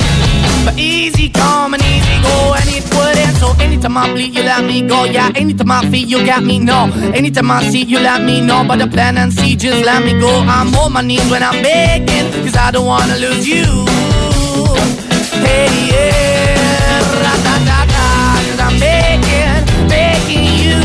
But 0.64 0.78
easy 0.78 1.28
come 1.28 1.74
and 1.74 1.82
easy 1.82 2.22
go, 2.22 2.54
and 2.54 2.68
it 2.70 2.86
wouldn't. 2.94 3.36
So 3.38 3.50
anytime 3.60 3.96
I 3.96 4.12
bleed, 4.12 4.32
you 4.32 4.44
let 4.44 4.62
me 4.64 4.86
go. 4.86 5.04
Yeah, 5.06 5.32
anytime 5.34 5.72
I 5.72 5.80
feel, 5.90 6.06
you 6.06 6.24
got 6.24 6.44
me, 6.44 6.60
no. 6.60 6.88
Anytime 7.12 7.50
I 7.50 7.64
see, 7.68 7.82
you 7.82 7.98
let 7.98 8.22
me 8.22 8.40
know. 8.40 8.62
But 8.62 8.78
the 8.78 8.86
plan 8.86 9.18
and 9.18 9.32
see, 9.32 9.56
just 9.56 9.84
let 9.84 10.04
me 10.04 10.20
go. 10.20 10.30
I'm 10.46 10.72
on 10.76 10.92
my 10.92 11.00
knees 11.00 11.28
when 11.28 11.42
I'm 11.42 11.60
begging, 11.62 12.30
cause 12.44 12.54
I 12.54 12.70
don't 12.70 12.86
wanna 12.86 13.16
lose 13.16 13.48
you. 13.48 13.64
Hey, 15.42 15.66
yeah, 15.90 17.00
ra-da-da-da, 17.24 18.06
cause 18.46 18.60
I'm 18.60 18.78
begging, 18.78 19.88
begging 19.88 20.44
you. 20.62 20.78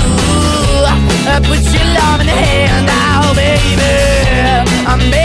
Uh, 1.30 1.40
Put 1.46 1.62
your 1.70 1.86
love 1.94 2.22
in 2.22 2.28
hand 2.30 2.90
out, 2.90 3.36
baby. 3.36 3.94
I'm 4.90 5.00
begging, 5.12 5.25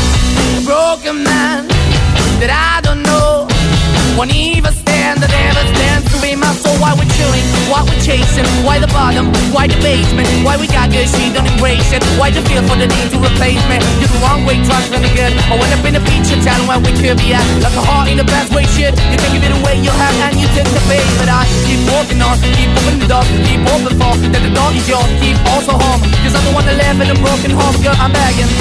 Chasing, 8.11 8.47
why 8.67 8.75
the 8.75 8.91
bottom, 8.91 9.31
why 9.55 9.71
the 9.71 9.79
basement, 9.79 10.27
why 10.43 10.59
we 10.59 10.67
got 10.67 10.91
good, 10.91 11.07
she 11.07 11.31
don't 11.31 11.47
embrace 11.47 11.95
it. 11.95 12.03
Why 12.19 12.27
the 12.27 12.43
feel 12.43 12.59
for 12.67 12.75
the 12.75 12.87
need 12.91 13.07
to 13.15 13.17
replace 13.23 13.63
me? 13.71 13.79
You're 14.03 14.11
the 14.11 14.19
wrong 14.19 14.43
way, 14.43 14.59
trying 14.67 14.83
to 14.91 14.99
good. 15.15 15.31
I 15.47 15.55
went 15.55 15.71
up 15.71 15.83
in 15.87 15.95
a 15.95 16.03
feature 16.03 16.35
town 16.43 16.67
where 16.67 16.81
we 16.83 16.91
could 16.99 17.15
be 17.15 17.31
at. 17.31 17.45
Like 17.63 17.75
a 17.79 17.83
heart 17.87 18.11
in 18.11 18.19
the 18.19 18.27
best 18.27 18.51
way, 18.51 18.67
shit. 18.75 18.91
You 18.99 19.15
can 19.15 19.39
it 19.39 19.53
away, 19.63 19.79
you 19.79 19.93
have, 19.95 20.15
and 20.27 20.35
you 20.35 20.47
take 20.51 20.67
the 20.67 20.83
bait. 20.91 21.07
But 21.15 21.31
I 21.31 21.47
keep 21.63 21.79
walking 21.87 22.19
on, 22.19 22.35
keep 22.59 22.67
opening 22.83 22.99
the 22.99 23.07
door, 23.07 23.23
keep 23.47 23.63
open 23.71 23.95
for 23.95 24.13
that 24.19 24.41
the 24.43 24.51
door 24.51 24.71
is 24.75 24.83
yours, 24.91 25.11
keep 25.23 25.39
also 25.55 25.79
home. 25.79 26.03
Cause 26.19 26.35
I'm 26.35 26.43
the 26.43 26.51
one 26.51 26.67
that 26.67 26.75
live 26.75 26.99
in 26.99 27.15
a 27.15 27.17
broken 27.23 27.51
home, 27.55 27.75
girl, 27.79 27.95
I'm 27.95 28.11
begging. 28.11 28.51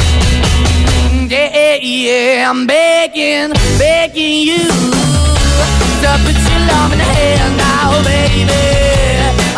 Yeah, 1.26 1.78
yeah, 1.82 2.50
I'm 2.50 2.66
begging, 2.66 3.50
begging 3.78 4.46
you 4.46 4.66
to 6.00 6.10
put 6.24 6.34
your 6.34 6.60
love 6.70 6.92
in 6.92 6.98
the 6.98 7.04
hand 7.04 7.56
now, 7.58 8.02
baby. 8.02 8.89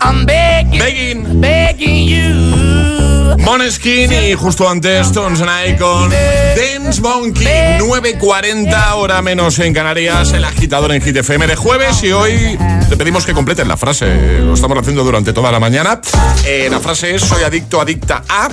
I'm 0.00 0.24
begging, 0.24 0.78
begging, 0.78 1.40
begging 1.40 2.06
you. 2.06 3.38
Moneskin 3.48 4.12
y 4.12 4.34
justo 4.34 4.68
antes 4.68 5.06
Stones 5.06 5.40
and 5.40 5.78
con 5.78 6.10
Dance 6.10 7.00
Monkey 7.00 7.46
9.40 7.78 8.92
hora 8.94 9.22
menos 9.22 9.58
en 9.58 9.72
Canarias 9.72 10.32
el 10.32 10.44
agitador 10.44 10.92
en 10.92 11.00
GTFM 11.00 11.46
de 11.46 11.56
jueves 11.56 12.02
y 12.02 12.12
hoy 12.12 12.58
te 12.88 12.96
pedimos 12.96 13.24
que 13.26 13.34
completen 13.34 13.68
la 13.68 13.76
frase. 13.76 14.40
Lo 14.40 14.54
estamos 14.54 14.76
haciendo 14.78 15.04
durante 15.04 15.32
toda 15.32 15.52
la 15.52 15.60
mañana. 15.60 16.00
Eh, 16.44 16.68
la 16.70 16.80
frase 16.80 17.14
es 17.14 17.22
soy 17.22 17.42
adicto 17.42 17.80
adicta 17.80 18.22
a 18.28 18.48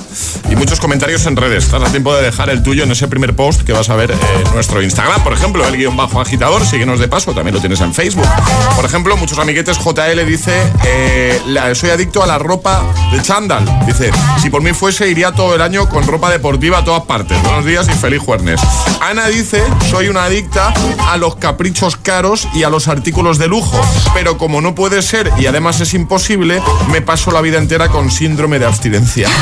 y 0.50 0.56
muchos 0.56 0.80
comentarios 0.80 1.26
en 1.26 1.36
redes. 1.36 1.66
Estás 1.66 1.84
a 1.84 1.92
tiempo 1.92 2.16
de 2.16 2.24
dejar 2.24 2.50
el 2.50 2.64
tuyo 2.64 2.84
en 2.84 2.92
ese 2.92 3.08
primer 3.08 3.36
post 3.36 3.64
que 3.64 3.74
vas 3.74 3.90
a 3.90 3.96
ver 3.96 4.12
en 4.12 4.54
nuestro 4.54 4.82
Instagram. 4.82 5.24
Por 5.24 5.34
ejemplo 5.34 5.68
el 5.68 5.76
guion 5.76 5.98
bajo 5.98 6.22
agitador 6.22 6.66
síguenos 6.66 7.00
de 7.00 7.08
paso 7.08 7.34
también 7.34 7.56
lo 7.56 7.62
tienes 7.62 7.82
en 7.82 7.94
Facebook. 7.94 8.28
Por 8.76 8.86
ejemplo 8.86 9.18
muchos 9.18 9.40
amiguetes 9.40 9.78
JL 9.78 10.26
dice 10.26 10.54
eh, 10.86 11.35
soy 11.74 11.90
adicto 11.90 12.24
a 12.24 12.28
la 12.28 12.38
ropa 12.38 12.84
de 13.12 13.22
chándal 13.22 13.66
dice 13.86 14.12
si 14.42 14.50
por 14.50 14.62
mí 14.62 14.74
fuese, 14.74 15.10
iría 15.10 15.32
todo 15.32 15.56
el 15.56 15.62
año 15.62 15.90
con 15.90 16.06
ropa 16.06 16.30
deportiva 16.30 16.80
a 16.80 16.84
todas 16.84 17.04
partes. 17.04 17.42
Buenos 17.44 17.66
días 17.66 17.88
y 17.88 17.94
feliz 17.94 18.22
jueves. 18.22 18.62
Ana 19.02 19.28
dice, 19.28 19.64
soy 19.90 20.08
una 20.08 20.26
adicta 20.26 20.74
a 21.10 21.18
los 21.18 21.36
caprichos 21.38 21.96
caros 21.96 22.48
y 22.54 22.64
a 22.64 22.70
los 22.70 22.88
artículos 22.88 23.38
de 23.38 23.48
lujo, 23.48 23.80
pero 24.14 24.38
como 24.38 24.62
no 24.62 24.76
puede 24.76 25.02
ser 25.02 25.32
y 25.38 25.48
además 25.48 25.82
es 25.82 25.94
imposible, 25.94 26.62
me 26.92 27.02
paso 27.02 27.32
la 27.32 27.42
vida 27.42 27.58
entera 27.58 27.90
con 27.90 28.12
síndrome 28.12 28.60
de 28.60 28.66
abstinencia. 28.66 29.30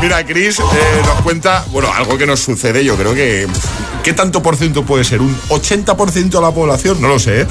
Mira, 0.00 0.24
Chris 0.24 0.58
eh, 0.60 0.62
nos 1.04 1.20
cuenta, 1.20 1.64
bueno, 1.72 1.92
algo 1.92 2.16
que 2.16 2.26
nos 2.26 2.40
sucede, 2.40 2.82
yo 2.84 2.96
creo 2.96 3.12
que... 3.12 3.46
¿Qué 4.02 4.14
tanto 4.14 4.42
por 4.42 4.56
ciento 4.56 4.84
puede 4.84 5.04
ser? 5.04 5.20
¿Un 5.20 5.36
80% 5.48 6.30
de 6.30 6.40
la 6.40 6.50
población? 6.52 7.00
No 7.02 7.08
lo 7.08 7.18
sé, 7.18 7.42
¿eh? 7.42 7.46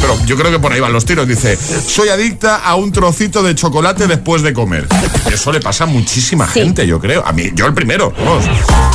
pero 0.00 0.16
yo 0.26 0.36
creo 0.36 0.50
que 0.50 0.58
por 0.60 0.72
ahí 0.72 0.80
van 0.80 0.92
los 0.92 1.04
tiros. 1.04 1.26
Dice, 1.26 1.56
soy 1.56 2.08
adicta 2.08 2.56
a 2.56 2.76
un 2.76 2.92
trocito 2.92 3.42
de 3.42 3.54
chocolate 3.54 4.06
después 4.06 4.42
de 4.42 4.52
comer. 4.52 4.86
Eso 5.32 5.50
le 5.50 5.60
pasa 5.60 5.84
a 5.84 5.86
muchísima 5.88 6.46
gente, 6.46 6.86
yo 6.86 7.00
creo. 7.00 7.26
A 7.26 7.32
mí, 7.32 7.50
yo 7.54 7.66
el 7.66 7.74
primero. 7.74 8.12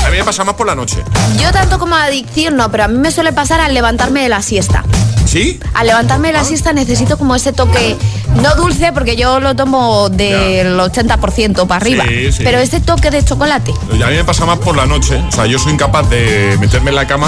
A 0.05 0.09
mí 0.09 0.17
me 0.17 0.23
pasa 0.23 0.43
más 0.43 0.55
por 0.55 0.65
la 0.65 0.75
noche. 0.75 1.03
Yo 1.41 1.51
tanto 1.51 1.77
como 1.77 1.95
adicción 1.95 2.55
no, 2.55 2.71
pero 2.71 2.85
a 2.85 2.87
mí 2.87 2.97
me 2.97 3.11
suele 3.11 3.33
pasar 3.33 3.59
al 3.59 3.73
levantarme 3.73 4.21
de 4.21 4.29
la 4.29 4.41
siesta. 4.41 4.83
¿Sí? 5.25 5.59
Al 5.73 5.87
levantarme 5.87 6.29
de 6.29 6.35
la 6.35 6.45
siesta 6.45 6.71
necesito 6.71 7.17
como 7.17 7.35
ese 7.35 7.51
toque, 7.51 7.97
no 8.41 8.55
dulce, 8.55 8.93
porque 8.93 9.17
yo 9.17 9.41
lo 9.41 9.57
tomo 9.57 10.07
del 10.07 10.79
80% 10.79 11.67
para 11.67 11.81
arriba, 11.81 12.05
pero 12.37 12.59
ese 12.59 12.79
toque 12.79 13.11
de 13.11 13.25
chocolate. 13.25 13.73
Y 13.91 14.01
a 14.01 14.07
mí 14.07 14.15
me 14.15 14.23
pasa 14.23 14.45
más 14.45 14.57
por 14.59 14.77
la 14.77 14.85
noche. 14.85 15.21
O 15.27 15.31
sea, 15.31 15.45
yo 15.45 15.59
soy 15.59 15.73
incapaz 15.73 16.09
de 16.09 16.57
meterme 16.77 16.89
en 16.91 16.95
la 16.95 17.07
cama 17.07 17.27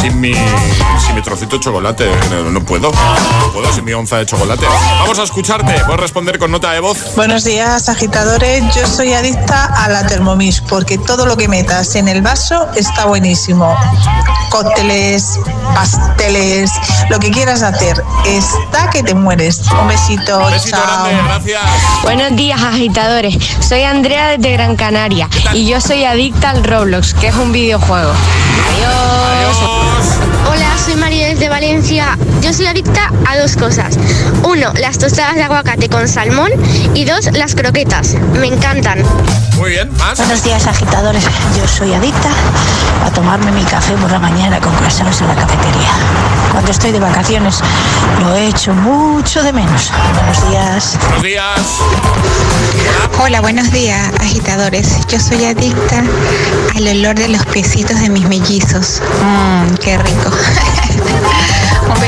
sin 0.00 0.20
mi, 0.20 0.34
sin 1.04 1.14
mi 1.14 1.22
trocito 1.22 1.56
de 1.56 1.64
chocolate. 1.64 2.08
No, 2.52 2.64
puedo. 2.64 2.92
No 2.92 3.52
puedo 3.52 3.72
sin 3.72 3.84
mi 3.84 3.92
onza 3.92 4.18
de 4.18 4.26
chocolate. 4.26 4.64
Vamos 5.00 5.18
a 5.18 5.24
escucharte. 5.24 5.72
Puedes 5.84 6.00
responder 6.00 6.38
con 6.38 6.52
nota 6.52 6.70
de 6.72 6.80
voz. 6.80 7.14
Buenos 7.16 7.42
días, 7.44 7.88
agitadores. 7.88 8.62
Yo 8.74 8.86
soy 8.86 9.12
adicta 9.14 9.64
a 9.64 9.88
la 9.88 10.06
Thermomix 10.06 10.60
porque 10.60 10.98
todo 10.98 11.26
lo 11.26 11.36
que 11.36 11.48
metas 11.48 11.96
en 11.96 12.06
el 12.06 12.22
vaso 12.22 12.68
está 12.76 13.06
buenísimo. 13.06 13.76
Cócteles, 14.50 15.40
pasteles, 15.74 16.70
lo 17.10 17.18
que 17.18 17.30
quieras 17.30 17.62
hacer. 17.62 18.00
Está 18.26 18.90
que 18.90 19.02
te 19.02 19.14
mueres. 19.14 19.62
Un 19.80 19.88
besito. 19.88 20.40
chao. 20.70 21.08
gracias. 21.26 21.62
Buenos 22.02 22.36
días, 22.36 22.62
agitadores. 22.62 23.36
Soy 23.60 23.82
Andrea 23.82 24.28
desde 24.28 24.52
Gran 24.52 24.76
Canaria 24.76 25.28
y 25.52 25.66
yo 25.66 25.80
soy 25.80 26.04
adicta 26.04 26.50
al 26.50 26.62
Roblox, 26.62 27.14
que 27.14 27.28
es 27.28 27.34
un 27.34 27.50
videojuego. 27.50 28.12
Adiós. 28.12 28.83
Hola, 30.50 30.76
soy 30.84 30.96
María 30.96 31.28
desde 31.28 31.48
Valencia. 31.48 32.18
Yo 32.42 32.52
soy 32.52 32.66
adicta 32.66 33.10
a 33.26 33.38
dos 33.38 33.56
cosas. 33.56 33.98
Uno, 34.42 34.72
las 34.74 34.98
tostadas 34.98 35.34
de 35.36 35.42
aguacate 35.42 35.88
con 35.88 36.08
salmón 36.08 36.50
y 36.94 37.04
dos, 37.04 37.30
las 37.32 37.54
croquetas. 37.54 38.14
Me 38.38 38.48
encantan. 38.48 39.02
Muy 39.56 39.70
bien, 39.70 39.90
más. 39.98 40.18
Buenos 40.18 40.42
días, 40.44 40.66
agitadores. 40.66 41.24
Yo 41.56 41.66
soy 41.66 41.94
adicta 41.94 42.30
a 43.04 43.10
tomarme 43.10 43.52
mi 43.52 43.64
café 43.64 43.94
por 43.94 44.10
la 44.10 44.18
mañana 44.18 44.60
con 44.60 44.74
croissants 44.74 45.20
en 45.20 45.28
la 45.28 45.34
cafetería. 45.34 46.33
Cuando 46.64 46.78
estoy 46.78 46.92
de 46.92 47.00
vacaciones 47.00 47.60
lo 48.20 48.34
he 48.34 48.46
hecho 48.48 48.72
mucho 48.72 49.42
de 49.42 49.52
menos. 49.52 49.92
Buenos 50.14 50.50
días. 50.50 50.98
Buenos 50.98 51.22
días. 51.22 51.60
Hola, 53.22 53.42
buenos 53.42 53.70
días, 53.70 54.10
agitadores. 54.18 55.06
Yo 55.08 55.20
soy 55.20 55.44
adicta 55.44 56.02
al 56.74 56.88
olor 56.88 57.16
de 57.16 57.28
los 57.28 57.44
piecitos 57.44 58.00
de 58.00 58.08
mis 58.08 58.26
mellizos. 58.26 59.02
Mmm, 59.20 59.74
qué 59.74 59.98
rico. 59.98 60.30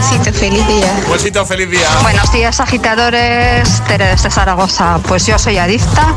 Feliz 0.07 0.67
día. 0.69 1.03
Un 1.05 1.13
besito, 1.13 1.45
feliz 1.45 1.69
día. 1.69 1.89
Buenos 2.03 2.31
días, 2.31 2.61
agitadores. 2.61 3.83
Tere 3.89 4.07
de 4.15 4.17
Zaragoza. 4.31 4.99
Pues 5.09 5.27
yo 5.27 5.37
soy 5.37 5.59
adicta 5.59 6.15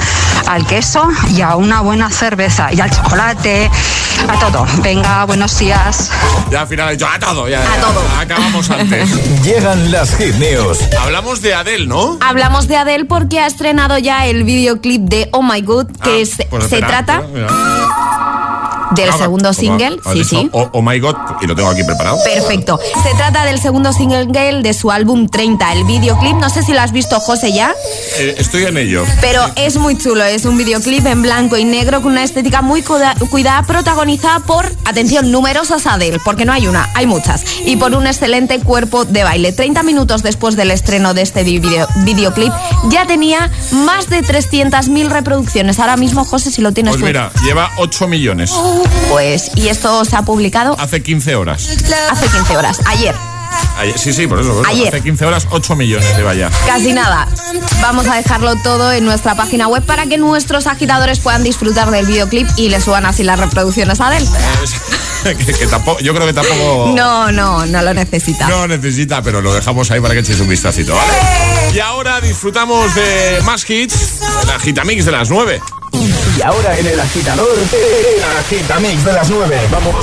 al 0.47 0.65
queso 0.67 1.07
y 1.35 1.41
a 1.41 1.55
una 1.55 1.81
buena 1.81 2.11
cerveza 2.11 2.71
y 2.71 2.79
al 2.81 2.91
chocolate, 2.91 3.69
a 4.27 4.39
todo. 4.39 4.65
Venga, 4.83 5.25
buenos 5.25 5.57
días. 5.57 6.11
Ya 6.51 6.61
al 6.61 6.67
final 6.67 6.89
he 6.89 6.91
dicho 6.93 7.07
a 7.07 7.17
todo, 7.19 7.49
ya. 7.49 7.61
A 7.61 7.77
todo. 7.77 8.03
Acabamos 8.19 8.69
antes. 8.69 9.09
Llegan 9.43 9.91
las 9.91 10.15
gimneos. 10.15 10.79
Hablamos 11.01 11.41
de 11.41 11.55
Adele, 11.55 11.87
¿no? 11.87 12.19
Hablamos 12.21 12.67
de 12.67 12.77
Adele 12.77 13.05
porque 13.05 13.39
ha 13.39 13.47
estrenado 13.47 13.97
ya 13.97 14.27
el 14.27 14.43
videoclip 14.43 15.01
de 15.01 15.29
Oh 15.31 15.41
My 15.41 15.61
God, 15.61 15.87
que 16.03 16.21
es- 16.21 16.37
Pues 16.49 16.65
se 16.65 16.75
espera, 16.77 17.03
trata. 17.03 17.23
Del 18.91 19.09
Ah, 19.09 19.17
segundo 19.17 19.53
single. 19.53 19.99
Sí, 20.03 20.13
dicho, 20.19 20.29
sí. 20.41 20.49
Oh, 20.51 20.69
oh 20.73 20.81
my 20.81 20.99
God, 20.99 21.15
y 21.41 21.47
lo 21.47 21.55
tengo 21.55 21.69
aquí 21.69 21.83
preparado. 21.83 22.17
Perfecto. 22.23 22.79
Se 23.03 23.15
trata 23.15 23.45
del 23.45 23.59
segundo 23.59 23.93
single 23.93 24.25
de 24.61 24.73
su 24.73 24.91
álbum 24.91 25.27
30. 25.27 25.71
El 25.73 25.83
videoclip, 25.85 26.35
no 26.37 26.49
sé 26.49 26.63
si 26.63 26.73
lo 26.73 26.81
has 26.81 26.91
visto, 26.91 27.19
José, 27.19 27.51
ya. 27.53 27.73
Eh, 28.17 28.35
estoy 28.37 28.63
en 28.65 28.77
ello. 28.77 29.03
Pero 29.21 29.41
es 29.55 29.77
muy 29.77 29.97
chulo, 29.97 30.23
es 30.23 30.45
un 30.45 30.57
videoclip 30.57 31.05
en 31.05 31.21
blanco 31.21 31.57
y 31.57 31.65
negro 31.65 32.01
con 32.01 32.11
una 32.13 32.23
estética 32.23 32.61
muy 32.61 32.81
cuida- 32.81 33.15
cuidada, 33.29 33.63
protagonizada 33.63 34.39
por, 34.39 34.65
atención, 34.85 35.31
numerosas 35.31 35.85
Adele, 35.85 36.19
porque 36.23 36.45
no 36.45 36.53
hay 36.53 36.67
una, 36.67 36.89
hay 36.95 37.05
muchas, 37.05 37.43
y 37.65 37.75
por 37.77 37.93
un 37.93 38.07
excelente 38.07 38.59
cuerpo 38.59 39.05
de 39.05 39.23
baile. 39.23 39.51
30 39.51 39.83
minutos 39.83 40.23
después 40.23 40.55
del 40.55 40.71
estreno 40.71 41.13
de 41.13 41.21
este 41.21 41.43
video- 41.43 41.87
videoclip 41.97 42.51
ya 42.89 43.05
tenía 43.07 43.49
más 43.71 44.09
de 44.09 44.21
300.000 44.23 45.09
reproducciones. 45.09 45.79
Ahora 45.79 45.97
mismo, 45.97 46.25
José, 46.25 46.51
si 46.51 46.61
lo 46.61 46.71
tienes 46.71 46.93
Pues 46.93 47.03
mira, 47.03 47.31
lleva 47.43 47.69
8 47.77 48.07
millones. 48.07 48.51
Pues, 49.09 49.51
y 49.55 49.67
esto 49.69 50.03
se 50.05 50.15
ha 50.15 50.21
publicado 50.23 50.75
Hace 50.79 51.01
15 51.01 51.35
horas. 51.35 51.67
hace 52.11 52.27
15 52.27 52.57
horas, 52.57 52.79
ayer. 52.85 53.15
Ayer- 53.79 53.97
sí, 53.97 54.13
sí, 54.13 54.27
por 54.27 54.39
eso. 54.39 54.53
por. 54.53 54.67
Ayer. 54.67 54.89
Hace 54.89 55.01
15 55.01 55.25
horas, 55.25 55.47
8 55.49 55.75
millones 55.75 56.15
lleva 56.15 56.33
ya. 56.35 56.49
Casi 56.67 56.93
nada. 56.93 57.27
Vamos 57.81 58.07
a 58.07 58.15
dejarlo 58.15 58.55
todo 58.57 58.91
en 58.91 59.05
nuestra 59.05 59.35
página 59.35 59.67
web 59.67 59.83
para 59.83 60.05
que 60.05 60.17
nuestros 60.17 60.67
agitadores 60.67 61.19
puedan 61.19 61.43
disfrutar 61.43 61.89
del 61.89 62.05
videoclip 62.05 62.47
y 62.57 62.69
le 62.69 62.79
suban 62.81 63.05
así 63.05 63.23
las 63.23 63.39
reproducciones 63.39 63.99
a 64.01 64.15
él. 64.17 64.27
que, 65.23 65.35
que 65.53 65.67
tampoco, 65.67 65.99
yo 66.01 66.13
creo 66.13 66.27
que 66.27 66.33
tampoco. 66.33 66.93
No, 66.95 67.31
no, 67.31 67.65
no 67.65 67.81
lo 67.81 67.93
necesita. 67.93 68.47
No 68.47 68.67
necesita, 68.67 69.21
pero 69.21 69.41
lo 69.41 69.53
dejamos 69.53 69.89
ahí 69.91 69.99
para 69.99 70.13
que 70.13 70.19
echéis 70.21 70.39
un 70.41 70.49
vistacito, 70.49 70.93
¿vale? 70.95 71.13
Y 71.73 71.79
ahora 71.79 72.21
disfrutamos 72.21 72.93
de 72.95 73.39
más 73.45 73.67
hits, 73.69 74.19
la 74.47 74.59
Gitamix 74.59 75.05
de 75.05 75.11
las 75.11 75.29
9. 75.29 75.61
Y 76.39 76.41
ahora 76.41 76.79
en 76.79 76.87
el 76.87 76.97
agitador, 76.97 77.49
el 77.51 78.23
agitamix 78.23 79.03
de 79.03 79.11
las 79.11 79.29
9. 79.29 79.59
Vamos. 79.69 79.93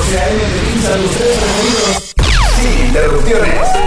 Sin 2.61 2.87
interrupciones. 2.89 3.86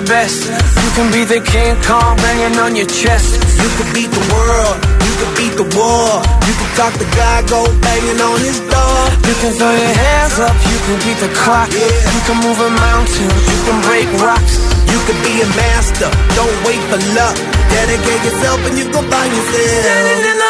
the 0.00 0.06
best. 0.08 0.48
You 0.48 0.90
can 0.96 1.08
be 1.12 1.24
the 1.24 1.40
King 1.44 1.76
Kong 1.84 2.16
banging 2.16 2.56
on 2.58 2.76
your 2.76 2.88
chest. 2.88 3.36
You 3.60 3.68
can 3.76 3.88
beat 3.92 4.08
the 4.08 4.24
world. 4.32 4.76
You 5.04 5.12
can 5.20 5.30
beat 5.36 5.54
the 5.60 5.68
war. 5.76 6.08
You 6.48 6.54
can 6.56 6.70
talk 6.76 6.92
the 6.96 7.08
guy 7.12 7.44
go 7.48 7.60
banging 7.84 8.20
on 8.20 8.38
his 8.40 8.60
door. 8.64 9.00
You 9.28 9.34
can 9.40 9.52
throw 9.52 9.72
your 9.72 9.94
hands 10.04 10.36
up. 10.40 10.56
You 10.72 10.78
can 10.86 10.96
beat 11.04 11.18
the 11.20 11.30
clock. 11.36 11.68
Yeah. 11.72 11.84
You 11.84 12.20
can 12.24 12.38
move 12.40 12.58
a 12.60 12.70
mountain. 12.70 13.28
You 13.28 13.58
can 13.66 13.78
break 13.84 14.08
rocks. 14.24 14.54
You 14.88 14.98
can 15.04 15.18
be 15.20 15.34
a 15.44 15.48
master. 15.58 16.08
Don't 16.36 16.56
wait 16.64 16.80
for 16.88 17.00
luck. 17.16 17.36
Dedicate 17.68 18.22
yourself 18.24 18.58
and 18.66 18.74
you 18.80 18.86
can 18.88 19.04
find 19.04 19.30
yourself. 19.36 19.84
Standing 19.84 20.22
in 20.32 20.38
the 20.40 20.49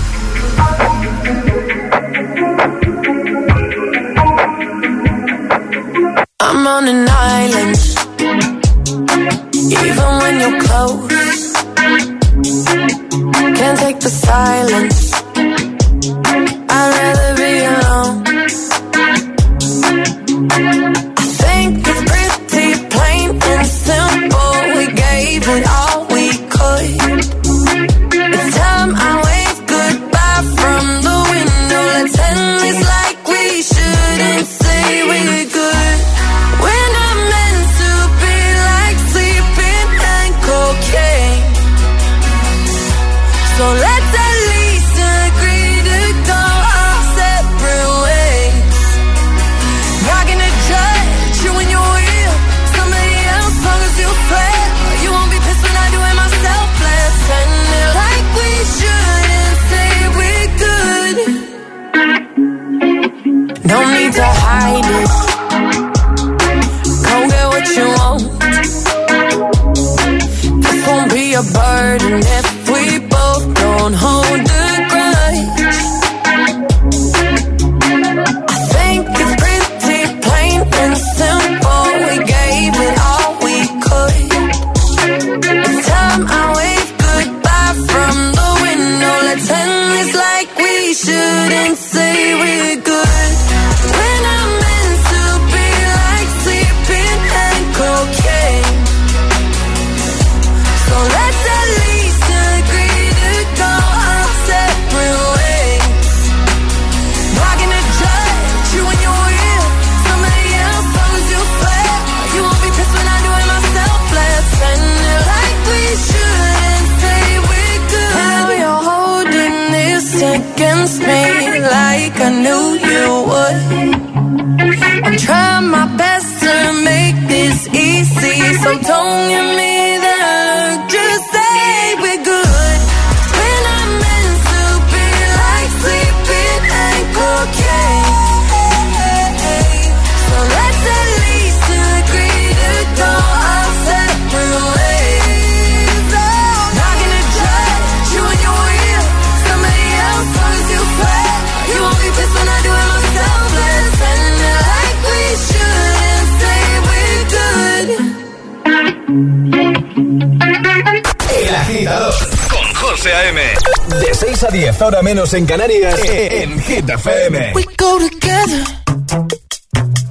6 164.41 164.43
a 164.43 164.51
10, 164.51 164.81
ahora 164.81 165.03
menos 165.03 165.35
en 165.35 165.45
Canarias, 165.45 165.99
en 166.03 166.59
Hit 166.61 166.89
FM. 166.89 167.53
We 167.53 167.63
go 167.77 167.99
together 167.99 168.63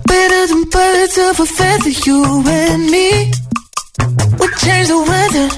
better 0.06 0.46
than 0.46 0.64
birds 0.70 1.18
of 1.18 1.40
a 1.40 1.46
feather, 1.46 1.90
you 2.06 2.44
and 2.46 2.90
me. 2.92 3.28
We 4.38 4.46
change 4.58 4.86
the 4.86 5.00
weather, 5.10 5.48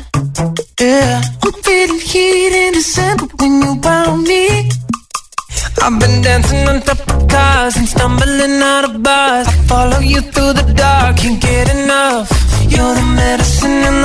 yeah. 0.81 1.21
I'm 1.45 1.53
feeling 1.63 2.01
heat 2.01 2.53
in 2.67 2.73
December 2.73 3.27
when 3.39 3.61
you 3.61 3.79
found 3.83 4.27
me. 4.27 4.71
I've 5.83 5.99
been 6.01 6.23
dancing 6.23 6.67
on 6.67 6.81
top 6.81 7.01
of 7.01 7.29
cars 7.29 7.77
and 7.77 7.87
stumbling 7.87 8.63
out 8.63 8.85
of 8.87 9.03
bars. 9.03 9.49
I 9.49 9.53
follow 9.69 9.99
you 9.99 10.23
through 10.23 10.55
the 10.55 10.73
dark, 10.75 11.19
can't 11.19 11.39
get 11.43 11.69
enough. 11.77 12.31
You're 12.71 12.95
the 12.95 13.03
medicine 13.03 14.02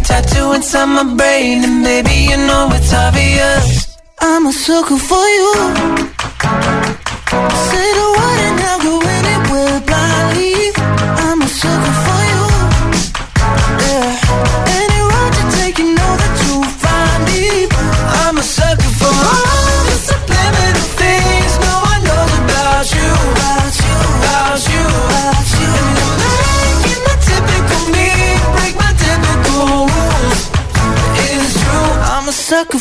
tattoo 0.00 0.52
inside 0.52 0.86
my 0.86 1.04
brain, 1.14 1.64
and 1.64 1.84
baby 1.84 2.16
you 2.30 2.36
know 2.36 2.68
it's 2.72 2.92
obvious. 2.92 3.96
I'm 4.20 4.46
a 4.46 4.52
sucker 4.52 4.98
for 4.98 5.26
you. 5.36 5.52
Say 7.68 7.88
the 7.98 8.06
word 8.16 8.40
and 8.48 8.60
I'll 8.68 8.80
go 8.86 8.94
anywhere 9.18 9.80
blindly. 9.88 10.54
I'm 11.24 11.40
a 11.42 11.48
sucker 11.48 11.96
for 12.04 12.20
you. 12.32 12.44
Yeah. 13.86 14.10
Any 14.80 15.00
road 15.10 15.32
you 15.38 15.46
take, 15.58 15.78
you 15.78 15.88
know 15.98 16.12
that 16.22 16.34
you'll 16.44 16.64
find. 16.82 17.20
I'm 18.24 18.36
a 18.38 18.42
sucker 18.42 18.92
for 19.00 19.12
all 19.32 19.80
the 19.88 19.96
subliminal 20.08 20.88
things 21.00 21.52
no 21.66 21.74
one 21.90 22.02
knows 22.08 22.32
about 22.44 22.86
you. 22.96 23.10
About 23.34 23.74
you, 23.84 23.96
about 24.20 24.60
you, 24.72 24.84
about 25.06 25.48
you. 25.60 25.89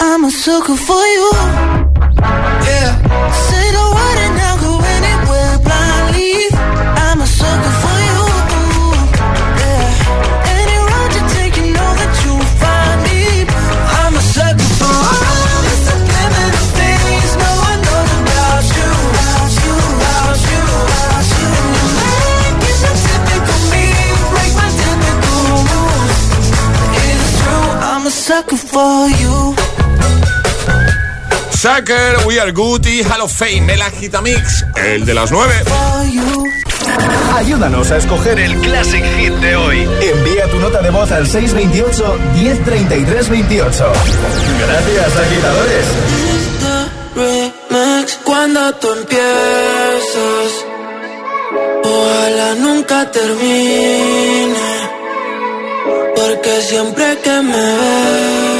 I'm 0.00 0.24
a 0.24 0.30
sucker 0.30 0.76
for 0.76 0.99
We 32.26 32.38
Are 32.38 32.52
Good 32.52 32.86
y 32.88 33.02
Hall 33.02 33.22
of 33.22 33.32
Fame, 33.32 33.72
el 33.72 33.80
Agitamix, 33.80 34.66
el 34.76 35.06
de 35.06 35.14
las 35.14 35.30
9. 35.30 35.54
Ayúdanos 37.34 37.90
a 37.90 37.96
escoger 37.96 38.38
el 38.38 38.54
Classic 38.60 39.02
Hit 39.02 39.32
de 39.36 39.56
hoy. 39.56 39.88
Envía 40.02 40.46
tu 40.50 40.58
nota 40.58 40.82
de 40.82 40.90
voz 40.90 41.10
al 41.10 41.26
628 41.26 42.18
1033 42.34 43.28
28. 43.30 43.92
Gracias, 44.58 45.16
agitadores. 45.16 45.86
remix 47.16 48.18
cuando 48.24 48.74
tú 48.74 48.88
empiezas. 48.92 50.66
Ojalá 51.82 52.54
nunca 52.56 53.10
termine. 53.10 54.54
Porque 56.14 56.60
siempre 56.60 57.18
que 57.24 57.40
me 57.40 57.76
besas, 57.78 58.59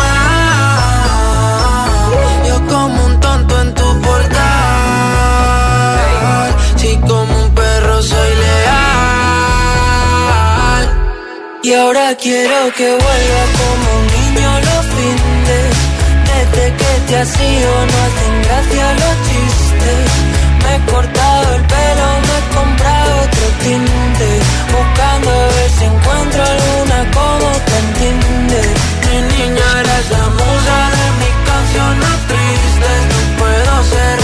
Y 11.63 11.73
ahora 11.73 12.15
quiero 12.15 12.73
que 12.75 12.89
vuelva 12.89 13.43
como 13.59 13.99
un 13.99 14.07
niño 14.07 14.49
los 14.67 14.85
fines. 14.95 15.73
Desde 16.25 16.73
que 16.75 16.91
te 17.07 17.17
has 17.17 17.39
ido 17.39 17.71
no 17.85 17.97
hacen 18.05 18.33
gracia 18.45 18.93
los 18.93 19.15
chistes. 19.27 20.09
Me 20.63 20.75
he 20.75 20.91
cortado 20.91 21.55
el 21.55 21.61
pelo, 21.61 22.07
me 22.27 22.35
he 22.37 22.43
comprado 22.57 23.21
otro 23.21 23.45
tinte, 23.61 24.29
buscando 24.73 25.29
a 25.29 25.47
ver 25.53 25.69
si 25.77 25.83
encuentro 25.85 26.43
alguna 26.43 26.99
como 27.13 27.47
te 27.67 27.77
entiende. 27.85 28.61
Mi 29.05 29.17
niña 29.37 29.67
eres 29.81 30.09
la 30.09 30.25
musa 30.39 30.77
de 30.97 31.05
mis 31.21 31.35
canciones 31.45 32.15
tristes, 32.27 32.99
no 33.11 33.37
puedo 33.37 33.83
cerrar 33.83 34.20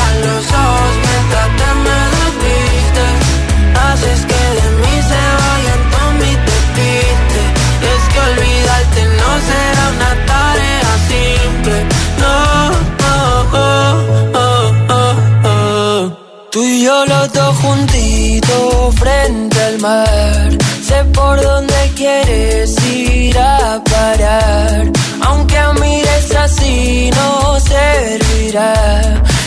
yo 16.88 17.06
los 17.06 17.34
dos 17.34 17.56
juntitos 17.58 18.96
frente 18.96 19.62
al 19.62 19.80
mar. 19.80 20.50
Sé 20.88 21.04
por 21.18 21.42
dónde 21.42 21.92
quieres 21.98 22.70
ir 22.86 23.38
a 23.38 23.84
parar. 23.84 24.90
Aunque 25.28 25.60
mires 25.82 26.34
así 26.46 27.10
no 27.18 27.60
servirá. 27.60 28.74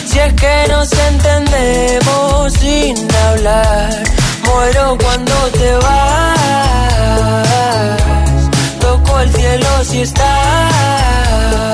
Si 0.05 0.19
es 0.19 0.33
que 0.33 0.55
nos 0.69 0.89
entendemos 1.09 2.53
sin 2.61 2.95
hablar. 3.25 4.03
Muero 4.45 4.97
cuando 5.03 5.35
te 5.59 5.71
vas. 5.85 7.47
Toco 8.81 9.19
el 9.19 9.29
cielo 9.33 9.83
si 9.89 10.01
estás 10.01 11.70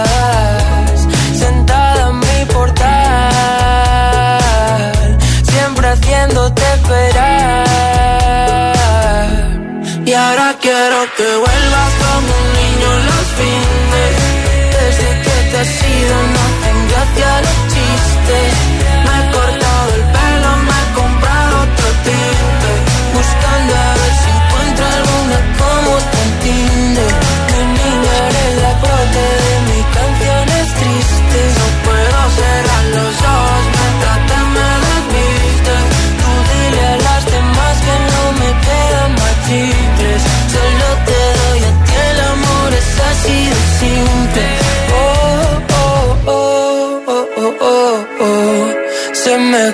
que 11.15 11.23
vuelvas 11.23 11.93
como 12.03 12.27
un 12.41 12.53
niño 12.53 12.89
los 13.09 13.27
fines. 13.39 14.15
Desde 14.77 15.09
que 15.23 15.35
te 15.51 15.57
has 15.59 15.83
ido 15.83 16.15
no 16.33 16.39
hacen 16.47 16.87
gracia 16.89 17.41
los 17.41 17.57
chistes. 17.73 19.06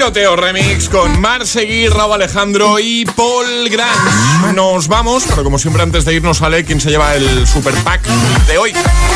Tiroteo 0.00 0.34
Remix 0.34 0.88
con 0.88 1.20
Mar 1.20 1.46
Seguir, 1.46 1.92
Raúl 1.92 2.14
Alejandro 2.14 2.78
y 2.78 3.04
Paul 3.04 3.68
Grant. 3.68 4.54
Nos 4.54 4.88
vamos, 4.88 5.24
pero 5.28 5.44
como 5.44 5.58
siempre 5.58 5.82
antes 5.82 6.06
de 6.06 6.14
irnos 6.14 6.38
sale 6.38 6.64
quién 6.64 6.80
se 6.80 6.88
lleva 6.88 7.14
el 7.14 7.46
super 7.46 7.74
pack 7.84 8.06
de 8.46 8.56
hoy. 8.56 8.72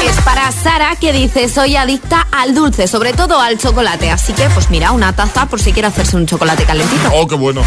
Es 0.07 0.21
para 0.27 0.53
Sara 0.53 0.95
que 0.97 1.15
dice 1.15 1.49
soy 1.49 1.77
adicta 1.77 2.27
al 2.31 2.55
dulce, 2.55 2.87
sobre 2.87 3.15
todo 3.15 3.41
al 3.41 3.57
chocolate. 3.57 4.11
Así 4.11 4.35
que 4.35 4.47
pues 4.51 4.69
mira, 4.69 4.93
una 4.93 5.17
taza 5.17 5.47
por 5.47 5.59
si 5.59 5.73
quiere 5.73 5.89
hacerse 5.89 6.19
un 6.19 6.27
chocolate 6.27 6.65
calentito. 6.65 7.09
Oh, 7.15 7.27
qué 7.27 7.35
bueno. 7.35 7.63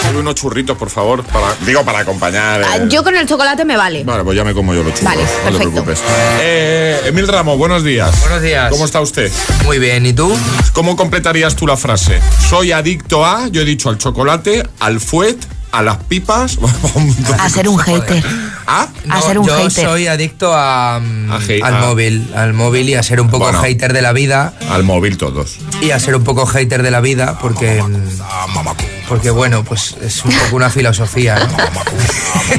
Quiero 0.00 0.20
unos 0.20 0.36
churritos, 0.36 0.78
por 0.78 0.88
favor, 0.88 1.24
para, 1.24 1.54
digo, 1.66 1.84
para 1.84 1.98
acompañar. 1.98 2.62
Ah, 2.64 2.76
eh. 2.76 2.86
Yo 2.88 3.04
con 3.04 3.16
el 3.16 3.26
chocolate 3.26 3.66
me 3.66 3.76
vale. 3.76 4.02
Vale, 4.04 4.24
pues 4.24 4.34
ya 4.34 4.44
me 4.44 4.54
como 4.54 4.72
yo 4.72 4.82
los 4.82 4.94
churros. 4.94 5.14
Vale, 5.14 5.22
no 5.44 5.50
te 5.50 5.58
preocupes. 5.58 6.02
Eh, 6.40 7.02
Emil 7.06 7.28
Ramos, 7.28 7.58
buenos 7.58 7.84
días. 7.84 8.18
Buenos 8.20 8.40
días. 8.40 8.70
¿Cómo 8.70 8.86
está 8.86 9.00
usted? 9.00 9.30
Muy 9.64 9.78
bien, 9.78 10.06
¿y 10.06 10.14
tú? 10.14 10.34
¿Cómo 10.72 10.96
completarías 10.96 11.54
tú 11.54 11.66
la 11.66 11.76
frase? 11.76 12.20
Soy 12.48 12.70
adicto 12.70 13.24
a, 13.26 13.48
yo 13.48 13.62
he 13.62 13.64
dicho 13.64 13.88
al 13.88 13.98
chocolate, 13.98 14.64
al 14.78 15.00
fuet, 15.00 15.55
a 15.72 15.82
las 15.82 15.96
pipas. 16.04 16.58
A 17.38 17.48
ser 17.50 17.68
un 17.68 17.78
hater. 17.78 18.22
¿Ah? 18.66 18.88
A 19.10 19.20
ser 19.22 19.38
un 19.38 19.46
yo 19.46 19.56
hater. 19.56 19.84
soy 19.84 20.06
adicto 20.08 20.52
a, 20.54 20.98
mm, 21.00 21.30
A 21.30 21.36
al 21.66 21.74
a- 21.76 21.80
móvil, 21.80 22.32
al 22.34 22.52
móvil 22.52 22.88
y 22.88 22.94
a 22.94 23.02
ser 23.02 23.20
un 23.20 23.28
poco 23.28 23.44
Bueno. 23.44 23.60
hater 23.60 23.92
de 23.92 24.02
la 24.02 24.12
vida 24.12 24.54
Al 24.70 24.82
móvil 24.82 25.16
todos. 25.18 25.58
y 25.80 25.90
a 25.92 26.00
ser 26.00 26.16
un 26.16 26.24
poco 26.24 26.46
hater 26.46 26.82
de 26.82 26.90
la 26.90 27.00
vida 27.00 27.38
porque 27.40 27.80
mm, 27.82 29.06
porque 29.08 29.30
bueno, 29.30 29.62
pues 29.62 29.96
es 30.02 30.24
un 30.24 30.32
poco 30.32 30.56
una 30.56 30.68
filosofía, 30.70 31.36
¿no? 31.38 31.56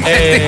Eh, 0.06 0.46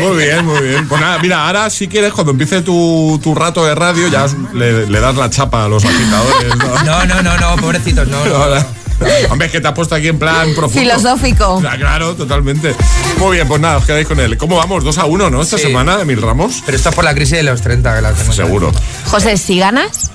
muy 0.02 0.16
bien, 0.24 0.44
muy 0.44 0.60
bien. 0.60 0.86
Pues 0.88 1.00
nada, 1.00 1.18
mira, 1.18 1.46
ahora 1.46 1.70
si 1.70 1.88
quieres, 1.88 2.12
cuando 2.12 2.32
empiece 2.32 2.60
tu, 2.62 3.18
tu 3.22 3.34
rato 3.34 3.64
de 3.64 3.74
radio, 3.74 4.08
ya 4.08 4.26
le, 4.54 4.86
le 4.86 5.00
das 5.00 5.16
la 5.16 5.30
chapa 5.30 5.64
a 5.64 5.68
los 5.68 5.82
agitadores. 5.84 6.56
¿no? 6.56 6.82
No, 6.84 7.04
no, 7.06 7.22
no, 7.22 7.36
no, 7.38 7.56
pobrecitos, 7.56 8.06
no, 8.08 8.24
no. 8.26 8.85
Hombre, 9.30 9.46
es 9.46 9.52
que 9.52 9.60
te 9.60 9.68
has 9.68 9.74
puesto 9.74 9.94
aquí 9.94 10.08
en 10.08 10.18
plan 10.18 10.54
profundo. 10.54 10.80
Filosófico. 10.80 11.60
Claro, 11.60 12.14
totalmente. 12.16 12.74
Muy 13.18 13.36
bien, 13.36 13.46
pues 13.48 13.60
nada, 13.60 13.76
os 13.78 13.84
quedáis 13.84 14.06
con 14.06 14.18
él. 14.20 14.36
¿Cómo 14.38 14.56
vamos? 14.56 14.84
2 14.84 14.98
a 14.98 15.04
1, 15.04 15.30
¿no? 15.30 15.42
Esta 15.42 15.56
Sí. 15.58 15.64
semana, 15.64 16.00
Emil 16.00 16.22
Ramos. 16.22 16.62
Pero 16.64 16.76
esto 16.76 16.88
es 16.90 16.94
por 16.94 17.04
la 17.04 17.14
crisis 17.14 17.36
de 17.36 17.42
los 17.42 17.60
30 17.60 17.94
que 17.94 18.00
la 18.02 18.12
tengo. 18.12 18.32
Seguro. 18.32 18.72
José, 19.10 19.36
si 19.36 19.58
ganas, 19.58 20.10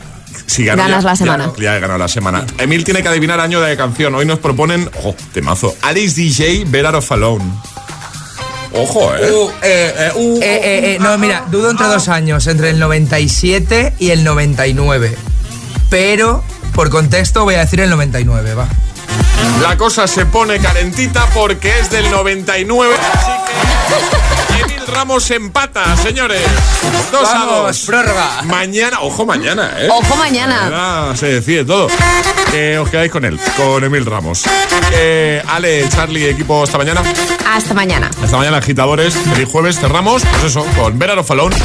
Si 0.48 0.66
gano 0.66 0.82
Ganas 0.84 1.04
ya- 1.04 1.10
la 1.12 1.16
semana. 1.16 1.52
Ya, 1.58 1.64
ya 1.64 1.78
he 1.78 1.80
ganado 1.80 2.00
la 2.00 2.08
semana. 2.10 2.46
Emil 2.58 2.84
tiene 2.84 3.02
que 3.02 3.08
adivinar 3.08 3.40
año 3.40 3.62
de 3.62 3.78
canción. 3.78 4.14
Hoy 4.16 4.26
nos 4.26 4.40
proponen, 4.40 4.90
ojo, 4.98 5.16
temazo. 5.34 5.74
Alice 5.82 6.20
DJ, 6.20 6.66
Better 6.68 6.96
Off 6.96 7.10
Alone. 7.14 7.46
Ojo, 8.74 9.14
eh. 9.16 9.32
Uh, 9.32 9.50
eh, 9.62 9.94
eh, 9.98 10.12
uh, 10.16 10.38
Eh, 10.42 10.44
eh, 10.44 10.96
eh, 10.96 10.98
no, 11.00 11.18
mira, 11.18 11.46
dudo 11.52 11.70
entre 11.72 11.88
dos 11.88 12.08
años, 12.10 12.48
entre 12.48 12.70
el 12.72 12.80
97 12.80 13.94
y 14.00 14.10
el 14.10 14.24
99. 14.26 15.16
Pero, 15.90 16.44
por 16.74 16.90
contexto, 16.90 17.44
voy 17.44 17.56
a 17.56 17.60
decir 17.60 17.80
el 17.80 17.90
99, 17.90 18.54
va. 18.54 18.68
La 19.62 19.78
cosa 19.78 20.08
se 20.08 20.26
pone 20.26 20.60
calentita 20.60 21.26
porque 21.34 21.80
es 21.80 21.90
del 21.90 22.10
99. 22.10 22.96
Así 23.14 23.32
que 24.56 24.62
Emil 24.62 24.88
Ramos 24.88 25.30
empata, 25.32 25.96
señores. 25.98 26.42
2 27.12 27.30
a 27.30 27.46
2. 27.46 27.80
prórroga. 27.86 28.42
Mañana, 28.44 29.02
ojo 29.02 29.26
mañana, 29.26 29.72
¿eh? 29.78 29.88
ojo 29.92 30.16
mañana. 30.16 30.64
Mañana 30.64 31.16
se 31.16 31.28
decide 31.28 31.66
todo. 31.66 31.88
Que 32.52 32.78
os 32.78 32.90
quedáis 32.90 33.12
con 33.12 33.26
él, 33.26 33.40
con 33.58 33.84
Emil 33.84 34.06
Ramos. 34.06 34.44
Eh, 34.94 35.44
Ale, 35.48 35.88
Charlie, 35.90 36.30
equipo, 36.30 36.64
hasta 36.64 36.78
mañana. 36.78 37.02
Hasta 37.48 37.74
mañana. 37.74 38.10
Hasta 38.24 38.38
mañana, 38.38 38.58
agitadores. 38.58 39.14
Feliz 39.14 39.50
jueves, 39.50 39.80
cerramos, 39.80 40.24
pues 40.24 40.44
eso, 40.44 40.66
con 40.78 40.98
Better 40.98 41.20
of 41.20 41.32
Alone. 41.32 41.56